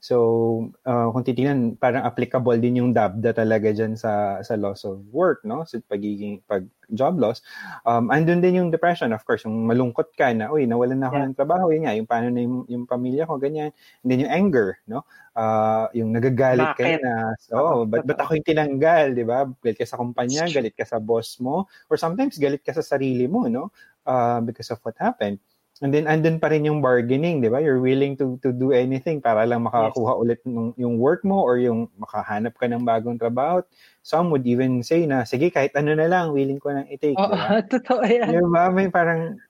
So, 0.00 0.72
uh, 0.88 1.12
kung 1.12 1.24
titingnan, 1.24 1.76
parang 1.76 2.08
applicable 2.08 2.56
din 2.56 2.80
yung 2.80 2.96
DABDA 2.96 3.36
talaga 3.36 3.70
dyan 3.76 3.92
sa, 3.92 4.40
sa 4.40 4.56
loss 4.56 4.88
of 4.88 5.04
work, 5.12 5.44
no? 5.44 5.68
Sa 5.68 5.78
pagiging, 5.84 6.40
pag, 6.48 6.64
job 6.92 7.16
loss, 7.16 7.40
um, 7.88 8.12
andun 8.12 8.44
din 8.44 8.60
yung 8.60 8.70
depression, 8.70 9.12
of 9.16 9.24
course, 9.24 9.48
yung 9.48 9.64
malungkot 9.64 10.12
ka 10.12 10.30
na, 10.36 10.52
uy, 10.52 10.68
nawalan 10.68 11.00
na 11.00 11.08
ako 11.08 11.16
yeah. 11.16 11.26
ng 11.26 11.36
trabaho, 11.36 11.64
yun 11.72 11.82
nga, 11.88 11.96
yung 11.96 12.08
paano 12.08 12.28
na 12.28 12.40
yung, 12.44 12.56
yung 12.68 12.84
pamilya 12.84 13.24
ko, 13.24 13.40
ganyan. 13.40 13.72
And 14.04 14.08
then 14.12 14.22
yung 14.24 14.32
anger, 14.32 14.78
no? 14.84 15.04
Uh, 15.32 15.88
yung 15.96 16.12
nagagalit 16.12 16.76
ka 16.76 16.84
na, 17.00 17.32
so, 17.40 17.56
oh, 17.56 17.80
ba't, 17.88 18.04
ba't 18.04 18.20
ako 18.20 18.36
yung 18.36 18.48
tinanggal, 18.48 19.16
di 19.16 19.24
ba? 19.24 19.48
Galit 19.48 19.80
ka 19.80 19.88
sa 19.88 19.96
kumpanya, 19.96 20.44
galit 20.52 20.76
ka 20.76 20.84
sa 20.84 21.00
boss 21.00 21.40
mo, 21.40 21.64
or 21.88 21.96
sometimes 21.96 22.36
galit 22.36 22.60
ka 22.60 22.76
sa 22.76 22.84
sarili 22.84 23.24
mo, 23.24 23.48
no? 23.48 23.72
Uh, 24.06 24.40
because 24.40 24.70
of 24.70 24.78
what 24.82 24.94
happened. 24.98 25.38
And 25.82 25.90
then 25.90 26.06
andun 26.06 26.38
pa 26.38 26.46
rin 26.46 26.62
yung 26.62 26.78
bargaining, 26.78 27.42
'di 27.42 27.50
ba? 27.50 27.58
You're 27.58 27.82
willing 27.82 28.14
to 28.22 28.38
to 28.46 28.54
do 28.54 28.70
anything 28.70 29.18
para 29.18 29.42
lang 29.42 29.66
makakuha 29.66 30.14
yes. 30.14 30.20
ulit 30.22 30.40
ng 30.46 30.78
yung 30.78 30.94
work 31.02 31.26
mo 31.26 31.42
or 31.42 31.58
yung 31.58 31.90
makahanap 31.98 32.54
ka 32.54 32.70
ng 32.70 32.86
bagong 32.86 33.18
trabaho. 33.18 33.66
Some 34.06 34.30
would 34.30 34.46
even 34.46 34.86
say 34.86 35.10
na 35.10 35.26
sige 35.26 35.50
kahit 35.50 35.74
ano 35.74 35.98
na 35.98 36.06
lang 36.06 36.30
willing 36.30 36.62
ko 36.62 36.70
nang 36.70 36.86
i-take, 36.86 37.18
oh, 37.18 37.26
'di 37.26 37.34
ba? 37.34 37.48
Totoo 37.74 38.02
'yan. 38.06 38.30
Diba? 38.30 38.70
May 38.70 38.94
parang 38.94 39.42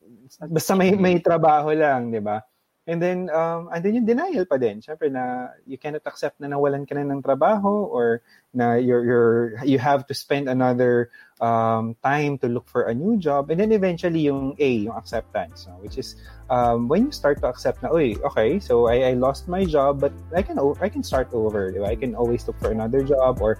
basta 0.48 0.72
may 0.72 0.96
may 0.96 1.20
trabaho 1.20 1.68
lang, 1.76 2.08
'di 2.08 2.24
ba? 2.24 2.40
And 2.86 3.00
then, 3.00 3.30
um, 3.30 3.70
and 3.70 3.84
then 3.84 3.94
yung 3.94 4.06
denial 4.06 4.44
pa 4.44 4.58
din. 4.58 4.82
Siyempre 4.82 5.06
na 5.06 5.54
you 5.66 5.78
cannot 5.78 6.02
accept 6.02 6.42
na 6.42 6.50
nawalan 6.50 6.82
ka 6.82 6.98
na 6.98 7.06
ng 7.06 7.22
trabaho 7.22 7.86
or 7.86 8.22
na 8.54 8.74
you're, 8.74 9.04
you're, 9.04 9.64
you 9.64 9.78
have 9.78 10.06
to 10.10 10.14
spend 10.14 10.48
another 10.48 11.10
um, 11.40 11.94
time 12.02 12.38
to 12.38 12.48
look 12.48 12.66
for 12.66 12.90
a 12.90 12.94
new 12.94 13.16
job. 13.16 13.50
And 13.50 13.60
then 13.60 13.70
eventually 13.70 14.26
yung 14.26 14.56
A, 14.58 14.90
yung 14.90 14.96
acceptance, 14.96 15.66
no? 15.70 15.78
which 15.78 15.96
is 15.96 16.16
um, 16.50 16.88
when 16.88 17.06
you 17.06 17.12
start 17.12 17.38
to 17.42 17.46
accept 17.46 17.82
na, 17.82 17.90
Uy, 17.90 18.18
okay, 18.22 18.58
so 18.58 18.88
I, 18.88 19.10
I 19.10 19.12
lost 19.14 19.46
my 19.46 19.64
job, 19.64 20.00
but 20.00 20.12
I 20.34 20.42
can 20.42 20.58
I 20.58 20.88
can 20.88 21.02
start 21.02 21.30
over. 21.32 21.70
Diba? 21.70 21.86
I 21.86 21.94
can 21.94 22.14
always 22.14 22.46
look 22.46 22.58
for 22.58 22.70
another 22.70 23.02
job 23.02 23.40
or 23.40 23.58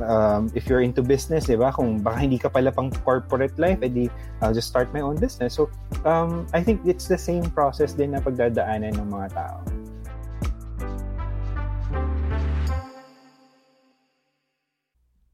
um, 0.00 0.48
if 0.54 0.64
you're 0.70 0.80
into 0.80 1.02
business, 1.02 1.50
di 1.50 1.58
ba? 1.58 1.74
Kung 1.74 2.00
baka 2.00 2.24
hindi 2.24 2.38
ka 2.40 2.48
pala 2.48 2.72
pang 2.72 2.88
corporate 3.04 3.58
life, 3.60 3.82
edi 3.84 4.08
I'll 4.40 4.56
just 4.56 4.70
start 4.70 4.88
my 4.94 5.04
own 5.04 5.20
business. 5.20 5.58
So, 5.58 5.68
um, 6.08 6.48
I 6.56 6.64
think 6.64 6.80
it's 6.88 7.10
the 7.10 7.18
same 7.18 7.44
process 7.52 7.92
din 7.92 8.16
na 8.16 8.20
pagdadaanan 8.24 8.96
ng 8.96 9.08
mga 9.10 9.28
tao. 9.36 9.58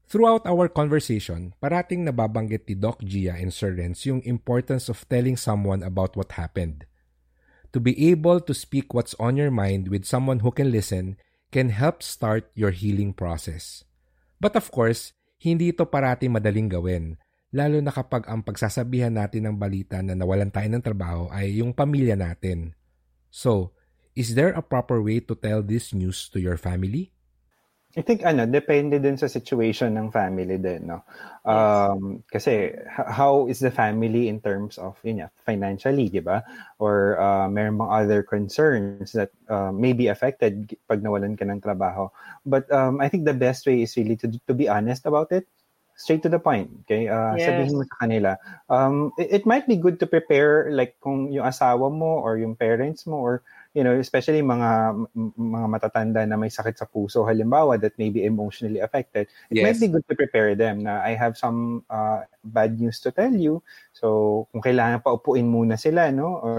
Throughout 0.09 0.41
our 0.49 0.65
conversation, 0.65 1.53
parating 1.61 2.01
nababanggit 2.01 2.65
ni 2.65 2.73
Doc 2.73 2.97
Gia 3.05 3.37
and 3.37 3.53
Sir 3.53 3.77
Renz 3.77 4.09
yung 4.09 4.25
importance 4.25 4.89
of 4.89 5.05
telling 5.05 5.37
someone 5.37 5.85
about 5.85 6.17
what 6.17 6.33
happened. 6.33 6.89
To 7.71 7.79
be 7.79 7.93
able 8.09 8.41
to 8.41 8.57
speak 8.57 8.97
what's 8.97 9.13
on 9.21 9.37
your 9.37 9.53
mind 9.53 9.93
with 9.93 10.09
someone 10.09 10.41
who 10.41 10.49
can 10.49 10.73
listen 10.73 11.21
can 11.53 11.69
help 11.69 12.01
start 12.01 12.49
your 12.57 12.73
healing 12.73 13.13
process. 13.13 13.85
But 14.39 14.55
of 14.55 14.71
course, 14.71 15.11
hindi 15.39 15.75
ito 15.75 15.83
parati 15.83 16.31
madaling 16.31 16.71
gawin, 16.71 17.19
lalo 17.51 17.83
na 17.83 17.91
kapag 17.91 18.27
ang 18.31 18.39
pagsasabihan 18.39 19.11
natin 19.11 19.51
ng 19.51 19.55
balita 19.59 19.99
na 19.99 20.15
nawalan 20.15 20.51
tayo 20.51 20.71
ng 20.71 20.83
trabaho 20.83 21.27
ay 21.29 21.59
yung 21.59 21.75
pamilya 21.75 22.15
natin. 22.15 22.71
So, 23.27 23.75
is 24.15 24.33
there 24.33 24.55
a 24.55 24.63
proper 24.63 25.03
way 25.03 25.19
to 25.27 25.35
tell 25.35 25.59
this 25.59 25.91
news 25.91 26.31
to 26.31 26.39
your 26.39 26.55
family? 26.55 27.11
I 27.97 28.05
think 28.05 28.21
ano, 28.21 28.45
depende 28.45 29.01
din 29.01 29.17
sa 29.17 29.25
situation 29.25 29.97
ng 29.97 30.13
family 30.13 30.61
din, 30.61 30.93
no? 30.93 31.01
Um, 31.41 32.21
yes. 32.21 32.29
Kasi 32.29 32.53
how 32.93 33.49
is 33.49 33.57
the 33.57 33.73
family 33.73 34.29
in 34.29 34.37
terms 34.45 34.77
of, 34.77 34.93
yun 35.01 35.25
yeah, 35.25 35.33
financially, 35.41 36.05
di 36.05 36.21
ba? 36.21 36.45
Or 36.77 37.17
uh, 37.17 37.49
meron 37.49 37.81
bang 37.81 37.89
other 37.89 38.21
concerns 38.21 39.17
that 39.17 39.33
uh, 39.49 39.73
may 39.73 39.97
be 39.97 40.05
affected 40.05 40.77
pag 40.85 41.01
nawalan 41.01 41.33
ka 41.33 41.49
ng 41.49 41.65
trabaho. 41.65 42.13
But 42.45 42.69
um, 42.69 43.01
I 43.01 43.09
think 43.09 43.25
the 43.25 43.33
best 43.33 43.65
way 43.65 43.81
is 43.81 43.97
really 43.97 44.15
to, 44.21 44.29
to 44.45 44.53
be 44.53 44.69
honest 44.69 45.09
about 45.09 45.33
it. 45.33 45.49
Straight 45.97 46.23
to 46.23 46.29
the 46.29 46.39
point, 46.39 46.69
okay? 46.85 47.09
Uh, 47.09 47.35
yes. 47.35 47.49
Sabihin 47.49 47.75
mo 47.75 47.83
sa 47.83 47.97
kanila. 48.05 48.37
Um, 48.69 49.11
it, 49.17 49.41
it 49.41 49.43
might 49.49 49.67
be 49.67 49.75
good 49.75 49.99
to 49.99 50.07
prepare 50.07 50.69
like 50.71 50.95
kung 51.01 51.33
yung 51.33 51.43
asawa 51.43 51.91
mo 51.91 52.21
or 52.21 52.37
yung 52.37 52.55
parents 52.55 53.03
mo 53.09 53.17
or 53.17 53.41
you 53.73 53.83
know, 53.85 53.93
especially 53.93 54.41
mga 54.41 54.97
mga 55.37 55.67
matatanda 55.69 56.25
na 56.25 56.37
may 56.37 56.49
sakit 56.49 56.73
sa 56.73 56.89
puso 56.89 57.25
halimbawa 57.25 57.77
that 57.77 57.93
may 58.01 58.09
be 58.09 58.25
emotionally 58.25 58.81
affected, 58.81 59.29
it 59.49 59.61
yes. 59.61 59.63
might 59.65 59.79
be 59.79 59.91
good 59.93 60.05
to 60.09 60.15
prepare 60.17 60.57
them 60.57 60.83
na 60.83 61.05
I 61.05 61.13
have 61.13 61.37
some 61.37 61.85
uh, 61.89 62.25
bad 62.43 62.81
news 62.81 62.99
to 63.05 63.13
tell 63.13 63.33
you. 63.33 63.61
So, 63.93 64.47
kung 64.51 64.65
kailangan 64.65 65.05
pa 65.05 65.13
upuin 65.13 65.45
muna 65.45 65.77
sila, 65.77 66.09
no? 66.09 66.41
Or 66.41 66.57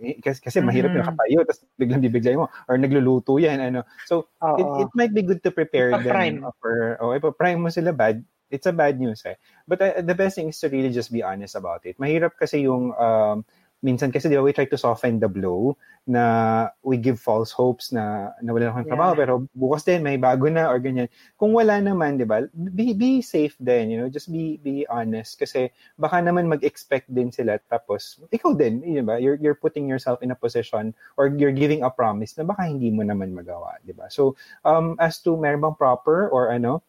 kasi, 0.00 0.40
kasi 0.40 0.58
mm-hmm. 0.58 0.68
mahirap 0.68 0.90
yung 0.96 1.02
nakatayo 1.04 1.38
tapos 1.44 1.60
biglang 1.76 2.00
bibigay 2.00 2.34
mo 2.36 2.48
or 2.68 2.80
nagluluto 2.80 3.36
yan 3.36 3.60
ano 3.60 3.84
so 4.08 4.32
it, 4.56 4.88
it 4.88 4.90
might 4.96 5.12
be 5.12 5.20
good 5.20 5.44
to 5.44 5.52
prepare 5.52 5.92
them 6.00 6.40
for 6.56 6.96
oh 7.04 7.12
ipa-prime 7.12 7.60
mo 7.60 7.68
sila 7.68 7.92
bad 7.92 8.24
it's 8.48 8.64
a 8.64 8.72
bad 8.72 8.96
news 8.96 9.20
eh 9.28 9.36
but 9.68 9.76
uh, 9.84 10.00
the 10.00 10.16
best 10.16 10.40
thing 10.40 10.48
is 10.48 10.56
to 10.56 10.72
really 10.72 10.88
just 10.88 11.12
be 11.12 11.20
honest 11.20 11.52
about 11.52 11.84
it 11.84 12.00
mahirap 12.00 12.32
kasi 12.40 12.64
yung 12.64 12.96
um, 12.96 13.44
minsan 13.80 14.12
kasi 14.12 14.28
di 14.28 14.36
ba 14.36 14.44
we 14.44 14.52
try 14.52 14.68
to 14.68 14.76
soften 14.76 15.16
the 15.16 15.28
blow 15.28 15.72
na 16.08 16.68
we 16.84 16.96
give 16.96 17.20
false 17.20 17.52
hopes 17.52 17.92
na 17.92 18.32
nawala 18.40 18.72
na 18.72 18.80
ng 18.84 18.88
trabaho 18.88 19.12
yeah. 19.12 19.20
pero 19.20 19.32
bukas 19.52 19.84
din 19.84 20.00
may 20.04 20.16
bago 20.16 20.48
na 20.48 20.68
or 20.68 20.80
ganyan. 20.80 21.08
Kung 21.36 21.52
wala 21.52 21.80
naman, 21.80 22.16
di 22.16 22.24
ba, 22.24 22.44
be, 22.52 22.92
be 22.96 23.20
safe 23.20 23.56
din, 23.60 23.92
you 23.92 23.96
know, 24.00 24.08
just 24.08 24.32
be 24.32 24.56
be 24.60 24.84
honest 24.88 25.36
kasi 25.36 25.72
baka 26.00 26.20
naman 26.20 26.48
mag-expect 26.48 27.08
din 27.08 27.32
sila 27.32 27.60
tapos 27.68 28.20
ikaw 28.32 28.56
din, 28.56 28.80
di 28.80 29.04
ba, 29.04 29.20
you're, 29.20 29.40
you're 29.40 29.56
putting 29.56 29.88
yourself 29.88 30.20
in 30.20 30.32
a 30.32 30.38
position 30.38 30.92
or 31.16 31.32
you're 31.36 31.54
giving 31.54 31.84
a 31.84 31.90
promise 31.92 32.36
na 32.36 32.44
baka 32.44 32.68
hindi 32.68 32.88
mo 32.92 33.04
naman 33.04 33.32
magawa, 33.32 33.76
di 33.84 33.92
ba? 33.92 34.08
So, 34.08 34.36
um, 34.64 34.96
as 35.00 35.20
to 35.24 35.36
meron 35.36 35.64
bang 35.64 35.76
proper 35.76 36.28
or 36.28 36.52
ano, 36.52 36.84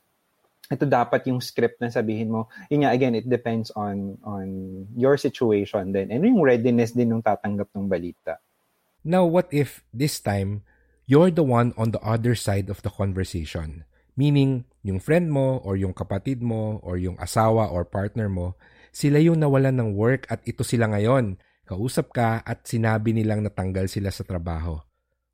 ito 0.71 0.87
dapat 0.87 1.27
yung 1.27 1.43
script 1.43 1.83
na 1.83 1.91
sabihin 1.91 2.31
mo. 2.31 2.47
Yun 2.71 2.87
nga, 2.87 2.95
again, 2.95 3.11
it 3.11 3.27
depends 3.27 3.75
on 3.75 4.15
on 4.23 4.47
your 4.95 5.19
situation 5.19 5.91
din. 5.91 6.07
And 6.07 6.23
yung 6.23 6.39
readiness 6.39 6.95
din 6.95 7.11
ng 7.11 7.19
tatanggap 7.19 7.67
ng 7.75 7.91
balita. 7.91 8.39
Now, 9.03 9.27
what 9.27 9.51
if 9.51 9.83
this 9.91 10.23
time, 10.23 10.63
you're 11.03 11.33
the 11.33 11.43
one 11.43 11.75
on 11.75 11.91
the 11.91 11.99
other 11.99 12.39
side 12.39 12.71
of 12.71 12.79
the 12.87 12.93
conversation? 12.93 13.83
Meaning, 14.15 14.63
yung 14.79 15.03
friend 15.03 15.27
mo 15.27 15.59
or 15.67 15.75
yung 15.75 15.91
kapatid 15.91 16.39
mo 16.39 16.79
or 16.79 16.95
yung 16.95 17.19
asawa 17.19 17.67
or 17.67 17.83
partner 17.83 18.31
mo, 18.31 18.55
sila 18.95 19.19
yung 19.19 19.43
nawalan 19.43 19.75
ng 19.75 19.89
work 19.97 20.23
at 20.31 20.39
ito 20.47 20.63
sila 20.63 20.87
ngayon. 20.87 21.35
Kausap 21.67 22.15
ka 22.15 22.39
at 22.43 22.63
sinabi 22.67 23.11
nilang 23.11 23.43
natanggal 23.43 23.91
sila 23.91 24.11
sa 24.11 24.23
trabaho. 24.23 24.79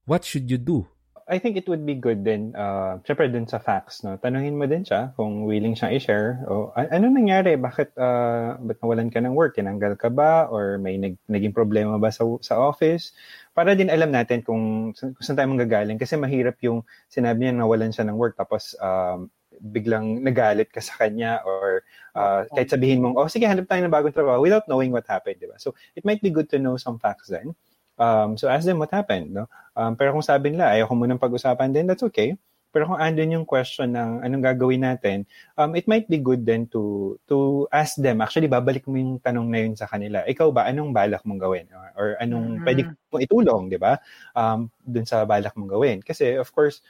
What 0.08 0.26
should 0.26 0.50
you 0.50 0.58
do? 0.58 0.88
I 1.28 1.44
think 1.44 1.60
it 1.60 1.68
would 1.68 1.84
be 1.84 1.92
good 1.92 2.24
din, 2.24 2.56
uh, 2.56 3.04
syempre 3.04 3.28
din 3.28 3.44
sa 3.44 3.60
facts, 3.60 4.00
no? 4.00 4.16
Tanungin 4.16 4.56
mo 4.56 4.64
din 4.64 4.88
siya 4.88 5.12
kung 5.20 5.44
willing 5.44 5.76
siyang 5.76 6.00
i-share. 6.00 6.40
O, 6.48 6.72
ano 6.72 7.12
nangyari? 7.12 7.60
Bakit, 7.60 8.00
uh, 8.00 8.56
ba't 8.56 8.80
nawalan 8.80 9.12
ka 9.12 9.20
ng 9.20 9.36
work? 9.36 9.60
Tinanggal 9.60 10.00
ka 10.00 10.08
ba? 10.08 10.48
Or 10.48 10.80
may 10.80 10.96
nag, 10.96 11.20
naging 11.28 11.52
problema 11.52 12.00
ba 12.00 12.16
sa, 12.16 12.24
sa 12.40 12.56
office? 12.56 13.12
Para 13.52 13.76
din 13.76 13.92
alam 13.92 14.08
natin 14.16 14.40
kung, 14.40 14.96
kung 14.96 15.20
saan 15.20 15.36
tayo 15.36 15.52
manggagaling. 15.52 16.00
Kasi 16.00 16.16
mahirap 16.16 16.64
yung 16.64 16.88
sinabi 17.12 17.44
niya 17.44 17.60
nawalan 17.60 17.92
siya 17.92 18.08
ng 18.08 18.16
work 18.16 18.40
tapos 18.40 18.80
um, 18.80 19.28
biglang 19.60 20.24
nagalit 20.24 20.72
ka 20.72 20.80
sa 20.80 20.96
kanya 20.96 21.44
or 21.44 21.84
uh, 22.16 22.48
kahit 22.56 22.72
sabihin 22.72 23.04
mong, 23.04 23.20
oh 23.20 23.28
sige, 23.28 23.44
hanap 23.44 23.68
tayo 23.68 23.84
ng 23.84 23.92
bagong 23.92 24.16
trabaho 24.16 24.40
without 24.40 24.64
knowing 24.72 24.96
what 24.96 25.04
happened, 25.12 25.44
di 25.44 25.50
ba? 25.52 25.60
So, 25.60 25.76
it 26.00 26.08
might 26.08 26.24
be 26.24 26.32
good 26.32 26.48
to 26.56 26.62
know 26.62 26.80
some 26.80 27.04
facts 27.04 27.28
then. 27.28 27.52
Um, 27.98 28.38
so 28.38 28.48
ask 28.48 28.64
them 28.64 28.78
what 28.80 28.94
happened. 28.94 29.34
No? 29.34 29.50
Um, 29.74 29.98
pero 29.98 30.14
kung 30.14 30.26
sabi 30.26 30.54
nila, 30.54 30.74
ayaw 30.74 30.90
ko 30.90 30.94
munang 30.96 31.22
pag-usapan 31.22 31.74
din, 31.74 31.90
that's 31.90 32.06
okay. 32.06 32.38
Pero 32.70 32.94
kung 32.94 33.00
andun 33.00 33.42
yung 33.42 33.48
question 33.48 33.96
ng 33.96 34.22
anong 34.22 34.44
gagawin 34.44 34.86
natin, 34.86 35.26
um, 35.58 35.74
it 35.74 35.90
might 35.90 36.06
be 36.06 36.22
good 36.22 36.46
then 36.46 36.70
to 36.70 37.16
to 37.26 37.66
ask 37.74 37.98
them. 37.98 38.22
Actually, 38.22 38.52
babalik 38.52 38.86
mo 38.86 39.00
yung 39.00 39.18
tanong 39.18 39.48
na 39.50 39.60
yun 39.66 39.74
sa 39.74 39.90
kanila. 39.90 40.22
Ikaw 40.28 40.54
ba, 40.54 40.70
anong 40.70 40.94
balak 40.94 41.24
mong 41.26 41.42
gawin? 41.42 41.66
Or, 41.74 41.88
or 41.98 42.08
anong 42.22 42.62
mm-hmm. 42.62 42.66
pwede 42.68 42.82
mong 43.10 43.24
itulong, 43.24 43.64
di 43.72 43.80
ba? 43.82 43.98
Um, 44.38 44.70
dun 44.84 45.08
sa 45.10 45.26
balak 45.26 45.58
mong 45.58 45.74
gawin. 45.74 45.98
Kasi, 46.06 46.38
of 46.38 46.52
course, 46.54 46.84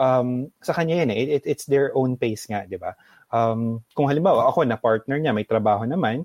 um, 0.00 0.48
sa 0.64 0.72
kanya 0.72 1.02
yan 1.02 1.12
eh. 1.12 1.36
It, 1.36 1.44
it's 1.44 1.66
their 1.66 1.90
own 1.92 2.16
pace 2.16 2.46
nga, 2.48 2.64
di 2.64 2.78
ba? 2.78 2.94
Um, 3.34 3.82
kung 3.92 4.06
halimbawa, 4.06 4.46
ako 4.48 4.64
na 4.64 4.78
partner 4.78 5.18
niya, 5.18 5.34
may 5.34 5.44
trabaho 5.44 5.82
naman, 5.82 6.24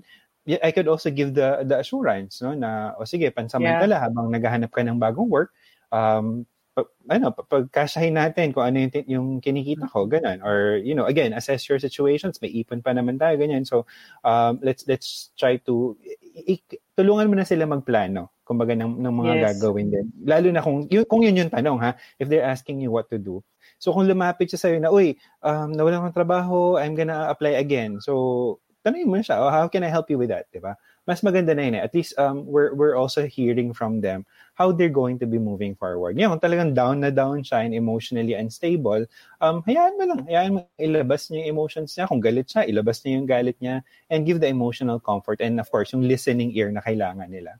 I 0.58 0.74
could 0.74 0.90
also 0.90 1.14
give 1.14 1.38
the 1.38 1.62
the 1.62 1.78
assurance 1.78 2.42
no 2.42 2.56
na 2.56 2.98
o 2.98 3.06
sige 3.06 3.30
pansamantala 3.30 3.94
yeah. 3.94 4.02
habang 4.02 4.32
naghahanap 4.34 4.74
ka 4.74 4.82
ng 4.82 4.98
bagong 4.98 5.30
work 5.30 5.54
um 5.94 6.48
pa, 6.74 6.86
ano 7.10 7.34
pagkasahin 7.34 8.14
natin 8.14 8.54
kung 8.54 8.62
ano 8.62 8.86
yung, 8.86 8.92
yung 9.06 9.28
kinikita 9.42 9.90
ko 9.90 10.06
ganun. 10.06 10.38
Or 10.42 10.78
you 10.78 10.94
know 10.94 11.06
again 11.06 11.34
assess 11.34 11.66
your 11.66 11.82
situations 11.82 12.38
may 12.38 12.50
ipon 12.50 12.82
pa 12.82 12.94
naman 12.94 13.18
tayo 13.18 13.34
ganyan. 13.36 13.66
So 13.66 13.86
um 14.22 14.62
let's 14.62 14.86
let's 14.86 15.34
try 15.34 15.58
to 15.66 15.98
i, 16.46 16.62
tulungan 16.94 17.28
mo 17.28 17.34
na 17.36 17.46
sila 17.46 17.66
magplano 17.66 18.30
kumbaga 18.46 18.74
ng, 18.74 18.98
ng 18.98 19.14
mga 19.14 19.32
yes. 19.34 19.44
gagawin 19.46 19.88
din. 19.94 20.06
Lalo 20.26 20.48
na 20.50 20.62
kung 20.62 20.86
yun, 20.90 21.06
kung 21.06 21.22
yun 21.22 21.38
yung 21.38 21.52
tanong 21.52 21.78
ha 21.78 21.94
if 22.18 22.26
they're 22.26 22.46
asking 22.46 22.82
you 22.82 22.90
what 22.90 23.06
to 23.10 23.18
do. 23.18 23.42
So 23.78 23.94
kung 23.94 24.06
lumapit 24.06 24.50
siya 24.50 24.60
sa'yo 24.62 24.78
na 24.78 24.90
uy 24.94 25.18
um 25.42 25.74
nawalan 25.74 26.06
akong 26.06 26.18
trabaho 26.22 26.78
I'm 26.78 26.94
gonna 26.94 27.30
apply 27.30 27.58
again. 27.58 27.98
So 27.98 28.62
tanongin 28.84 29.08
mo 29.08 29.20
siya, 29.20 29.36
oh, 29.40 29.52
how 29.52 29.68
can 29.68 29.84
I 29.84 29.92
help 29.92 30.08
you 30.08 30.16
with 30.16 30.32
that, 30.32 30.48
di 30.52 30.60
ba? 30.60 30.76
Mas 31.04 31.20
maganda 31.20 31.56
na 31.56 31.62
yun 31.68 31.76
eh. 31.76 31.82
At 31.84 31.92
least 31.92 32.16
um, 32.16 32.46
we're, 32.46 32.72
we're 32.72 32.96
also 32.96 33.26
hearing 33.26 33.72
from 33.72 34.00
them 34.00 34.24
how 34.54 34.72
they're 34.72 34.92
going 34.92 35.18
to 35.20 35.26
be 35.26 35.40
moving 35.40 35.74
forward. 35.74 36.16
Ngayon, 36.16 36.36
kung 36.36 36.44
talagang 36.44 36.72
down 36.72 37.00
na 37.00 37.10
down 37.10 37.44
siya 37.44 37.64
and 37.64 37.74
emotionally 37.74 38.36
unstable, 38.36 39.04
um, 39.40 39.64
hayaan 39.64 39.96
mo 39.96 40.04
lang. 40.04 40.20
Hayaan 40.28 40.52
mo 40.54 40.60
ilabas 40.80 41.28
niya 41.28 41.44
yung 41.44 41.50
emotions 41.56 41.96
niya. 41.96 42.08
Kung 42.08 42.20
galit 42.20 42.48
siya, 42.48 42.64
ilabas 42.68 43.04
niya 43.04 43.12
yung 43.16 43.28
galit 43.28 43.56
niya 43.60 43.84
and 44.08 44.24
give 44.24 44.40
the 44.40 44.48
emotional 44.48 45.00
comfort 45.00 45.40
and 45.40 45.60
of 45.60 45.68
course, 45.68 45.92
yung 45.92 46.04
listening 46.04 46.52
ear 46.56 46.72
na 46.72 46.80
kailangan 46.80 47.28
nila. 47.28 47.56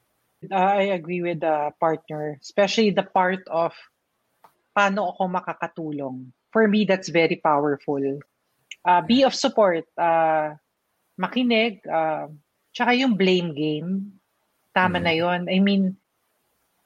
I 0.48 0.96
agree 0.96 1.20
with 1.20 1.44
the 1.44 1.68
partner, 1.76 2.40
especially 2.40 2.96
the 2.96 3.04
part 3.04 3.44
of 3.52 3.76
paano 4.72 5.12
ako 5.12 5.28
makakatulong. 5.28 6.32
For 6.48 6.64
me, 6.64 6.88
that's 6.88 7.12
very 7.12 7.36
powerful. 7.36 8.00
Uh, 8.84 9.02
be 9.04 9.22
of 9.28 9.36
support. 9.36 9.84
Uh, 10.00 10.56
makinig, 11.20 11.84
uh, 11.84 12.32
tsaka 12.72 12.96
yung 12.96 13.20
blame 13.20 13.52
game. 13.52 14.16
Tama 14.72 14.96
mm. 14.96 15.04
na 15.04 15.12
yon 15.12 15.40
I 15.52 15.60
mean, 15.60 16.00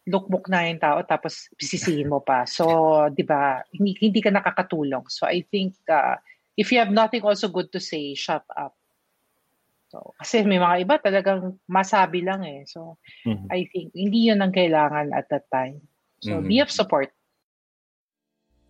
lukmok 0.05 0.51
na 0.53 0.69
yung 0.69 0.83
tao 0.83 1.01
tapos 1.07 1.49
sisihin 1.57 2.11
mo 2.11 2.21
pa. 2.21 2.45
So, 2.45 2.67
di 3.15 3.23
ba, 3.25 3.63
hindi, 3.73 3.97
hindi 4.03 4.21
ka 4.21 4.35
nakakatulong. 4.35 5.07
So, 5.09 5.25
I 5.25 5.47
think 5.47 5.79
uh, 5.87 6.19
if 6.59 6.75
you 6.75 6.83
have 6.83 6.93
nothing 6.93 7.23
also 7.23 7.49
good 7.49 7.73
to 7.73 7.81
say, 7.81 8.13
shut 8.19 8.45
up. 8.53 8.77
So, 9.89 10.13
kasi 10.19 10.43
may 10.43 10.59
mga 10.59 10.77
iba 10.85 10.95
talagang 10.99 11.57
masabi 11.71 12.27
lang 12.27 12.43
eh. 12.43 12.67
So, 12.67 12.99
mm-hmm. 13.25 13.47
I 13.49 13.71
think 13.71 13.95
hindi 13.95 14.29
yun 14.29 14.43
ang 14.43 14.51
kailangan 14.51 15.15
at 15.15 15.31
that 15.31 15.47
time. 15.49 15.87
So, 16.21 16.43
mm-hmm. 16.43 16.51
be 16.51 16.59
of 16.61 16.69
support. 16.75 17.15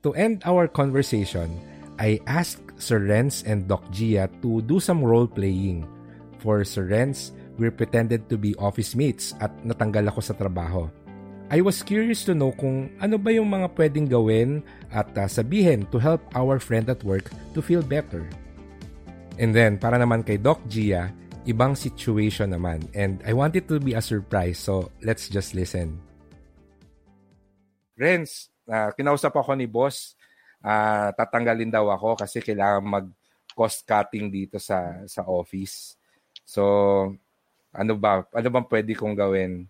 To 0.05 0.12
end 0.12 0.44
our 0.44 0.68
conversation, 0.68 1.57
I 1.96 2.20
asked 2.29 2.63
Sir 2.76 3.02
Renz 3.04 3.46
and 3.46 3.66
Doc 3.66 3.87
Gia 3.90 4.28
to 4.42 4.62
do 4.64 4.78
some 4.78 5.02
role-playing. 5.02 5.87
For 6.42 6.64
Sir 6.64 6.88
Renz, 6.90 7.32
we 7.56 7.70
pretended 7.70 8.28
to 8.28 8.37
be 8.37 8.54
office 8.58 8.92
mates 8.98 9.32
at 9.40 9.54
natanggal 9.64 10.10
ako 10.12 10.20
sa 10.20 10.34
trabaho. 10.34 10.90
I 11.52 11.60
was 11.60 11.84
curious 11.84 12.24
to 12.24 12.32
know 12.32 12.56
kung 12.56 12.90
ano 12.98 13.20
ba 13.20 13.30
yung 13.30 13.52
mga 13.52 13.76
pwedeng 13.76 14.08
gawin 14.08 14.64
at 14.90 15.12
uh, 15.14 15.28
sabihin 15.28 15.84
to 15.92 16.00
help 16.00 16.24
our 16.32 16.56
friend 16.56 16.88
at 16.88 17.04
work 17.04 17.28
to 17.52 17.60
feel 17.60 17.84
better. 17.84 18.24
And 19.37 19.52
then, 19.52 19.76
para 19.76 20.00
naman 20.00 20.24
kay 20.24 20.40
Doc 20.40 20.64
Gia, 20.66 21.12
ibang 21.44 21.76
situation 21.76 22.56
naman. 22.56 22.88
And 22.96 23.20
I 23.28 23.37
want 23.37 23.54
it 23.60 23.68
to 23.68 23.78
be 23.78 23.92
a 23.92 24.02
surprise, 24.02 24.58
so 24.58 24.90
let's 25.04 25.28
just 25.28 25.52
listen. 25.52 26.00
Renz, 27.94 28.50
uh, 28.66 28.90
kinausap 28.96 29.37
ako 29.37 29.54
ni 29.54 29.68
boss, 29.68 30.16
uh, 30.64 31.12
tatanggalin 31.12 31.68
daw 31.68 31.92
ako 31.92 32.24
kasi 32.24 32.40
kailangan 32.40 32.83
mag 32.83 33.07
cost 33.55 33.85
cutting 33.87 34.33
dito 34.33 34.57
sa 34.59 35.05
sa 35.07 35.22
office. 35.29 35.94
So, 36.42 36.62
ano 37.70 37.92
ba? 37.94 38.24
Ano 38.33 38.48
bang 38.50 38.66
pwede 38.66 38.92
kong 38.96 39.14
gawin? 39.14 39.68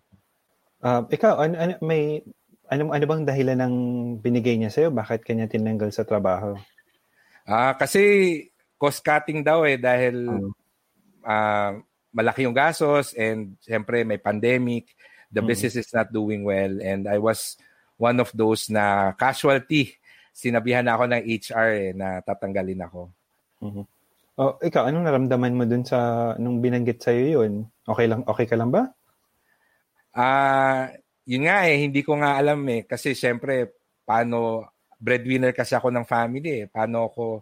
Uh, 0.81 1.05
ikaw, 1.09 1.41
ano, 1.41 1.55
ano, 1.57 1.73
may, 1.81 2.21
ano, 2.69 2.93
ano 2.93 3.05
bang 3.05 3.23
dahilan 3.25 3.57
ng 3.61 3.75
binigay 4.21 4.57
niya 4.57 4.69
sa'yo? 4.69 4.89
Bakit 4.93 5.25
kanya 5.25 5.49
tinanggal 5.49 5.89
sa 5.89 6.05
trabaho? 6.05 6.53
Ah, 7.45 7.71
uh, 7.71 7.73
kasi 7.77 8.01
cost 8.77 9.01
cutting 9.05 9.45
daw 9.45 9.65
eh 9.65 9.77
dahil 9.77 10.29
um, 10.29 10.49
uh, 11.25 11.77
malaki 12.13 12.45
yung 12.45 12.57
gastos 12.57 13.13
and 13.17 13.57
siyempre 13.61 14.01
may 14.01 14.17
pandemic, 14.17 14.93
the 15.29 15.41
mm-hmm. 15.41 15.49
business 15.49 15.75
is 15.77 15.89
not 15.93 16.09
doing 16.09 16.41
well 16.45 16.73
and 16.81 17.05
I 17.05 17.21
was 17.21 17.57
one 17.97 18.17
of 18.21 18.33
those 18.33 18.69
na 18.69 19.13
casualty. 19.17 19.97
Sinabihan 20.35 20.83
na 20.83 20.99
ako 20.99 21.07
ng 21.07 21.23
HR 21.23 21.69
eh, 21.71 21.91
na 21.95 22.19
tatanggalin 22.19 22.83
ako. 22.83 23.07
Mm-hmm. 23.63 23.85
Oh, 24.35 24.59
ikaw, 24.59 24.91
anong 24.91 25.07
naramdaman 25.07 25.55
mo 25.55 25.63
dun 25.63 25.87
sa 25.87 26.35
nung 26.35 26.59
binanggit 26.59 26.99
sa 26.99 27.15
iyo 27.15 27.47
'yun? 27.47 27.71
Okay 27.87 28.03
lang 28.03 28.27
okay 28.27 28.43
ka 28.43 28.59
lang 28.59 28.67
ba? 28.67 28.91
Ah, 30.11 30.91
uh, 30.91 30.99
yun 31.25 31.49
nga 31.49 31.65
eh, 31.65 31.81
hindi 31.81 32.05
ko 32.05 32.19
nga 32.21 32.37
alam 32.37 32.61
eh. 32.69 32.85
Kasi 32.85 33.17
syempre, 33.17 33.73
paano, 34.05 34.69
breadwinner 35.01 35.51
kasi 35.51 35.73
ako 35.73 35.89
ng 35.91 36.05
family 36.07 36.63
eh. 36.63 36.65
Paano 36.69 37.09
ko, 37.11 37.41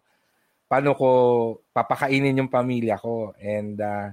paano 0.71 0.95
ko 0.95 1.07
papakainin 1.75 2.39
yung 2.39 2.51
pamilya 2.51 2.95
ko. 2.97 3.35
And, 3.37 3.75
uh, 3.77 4.09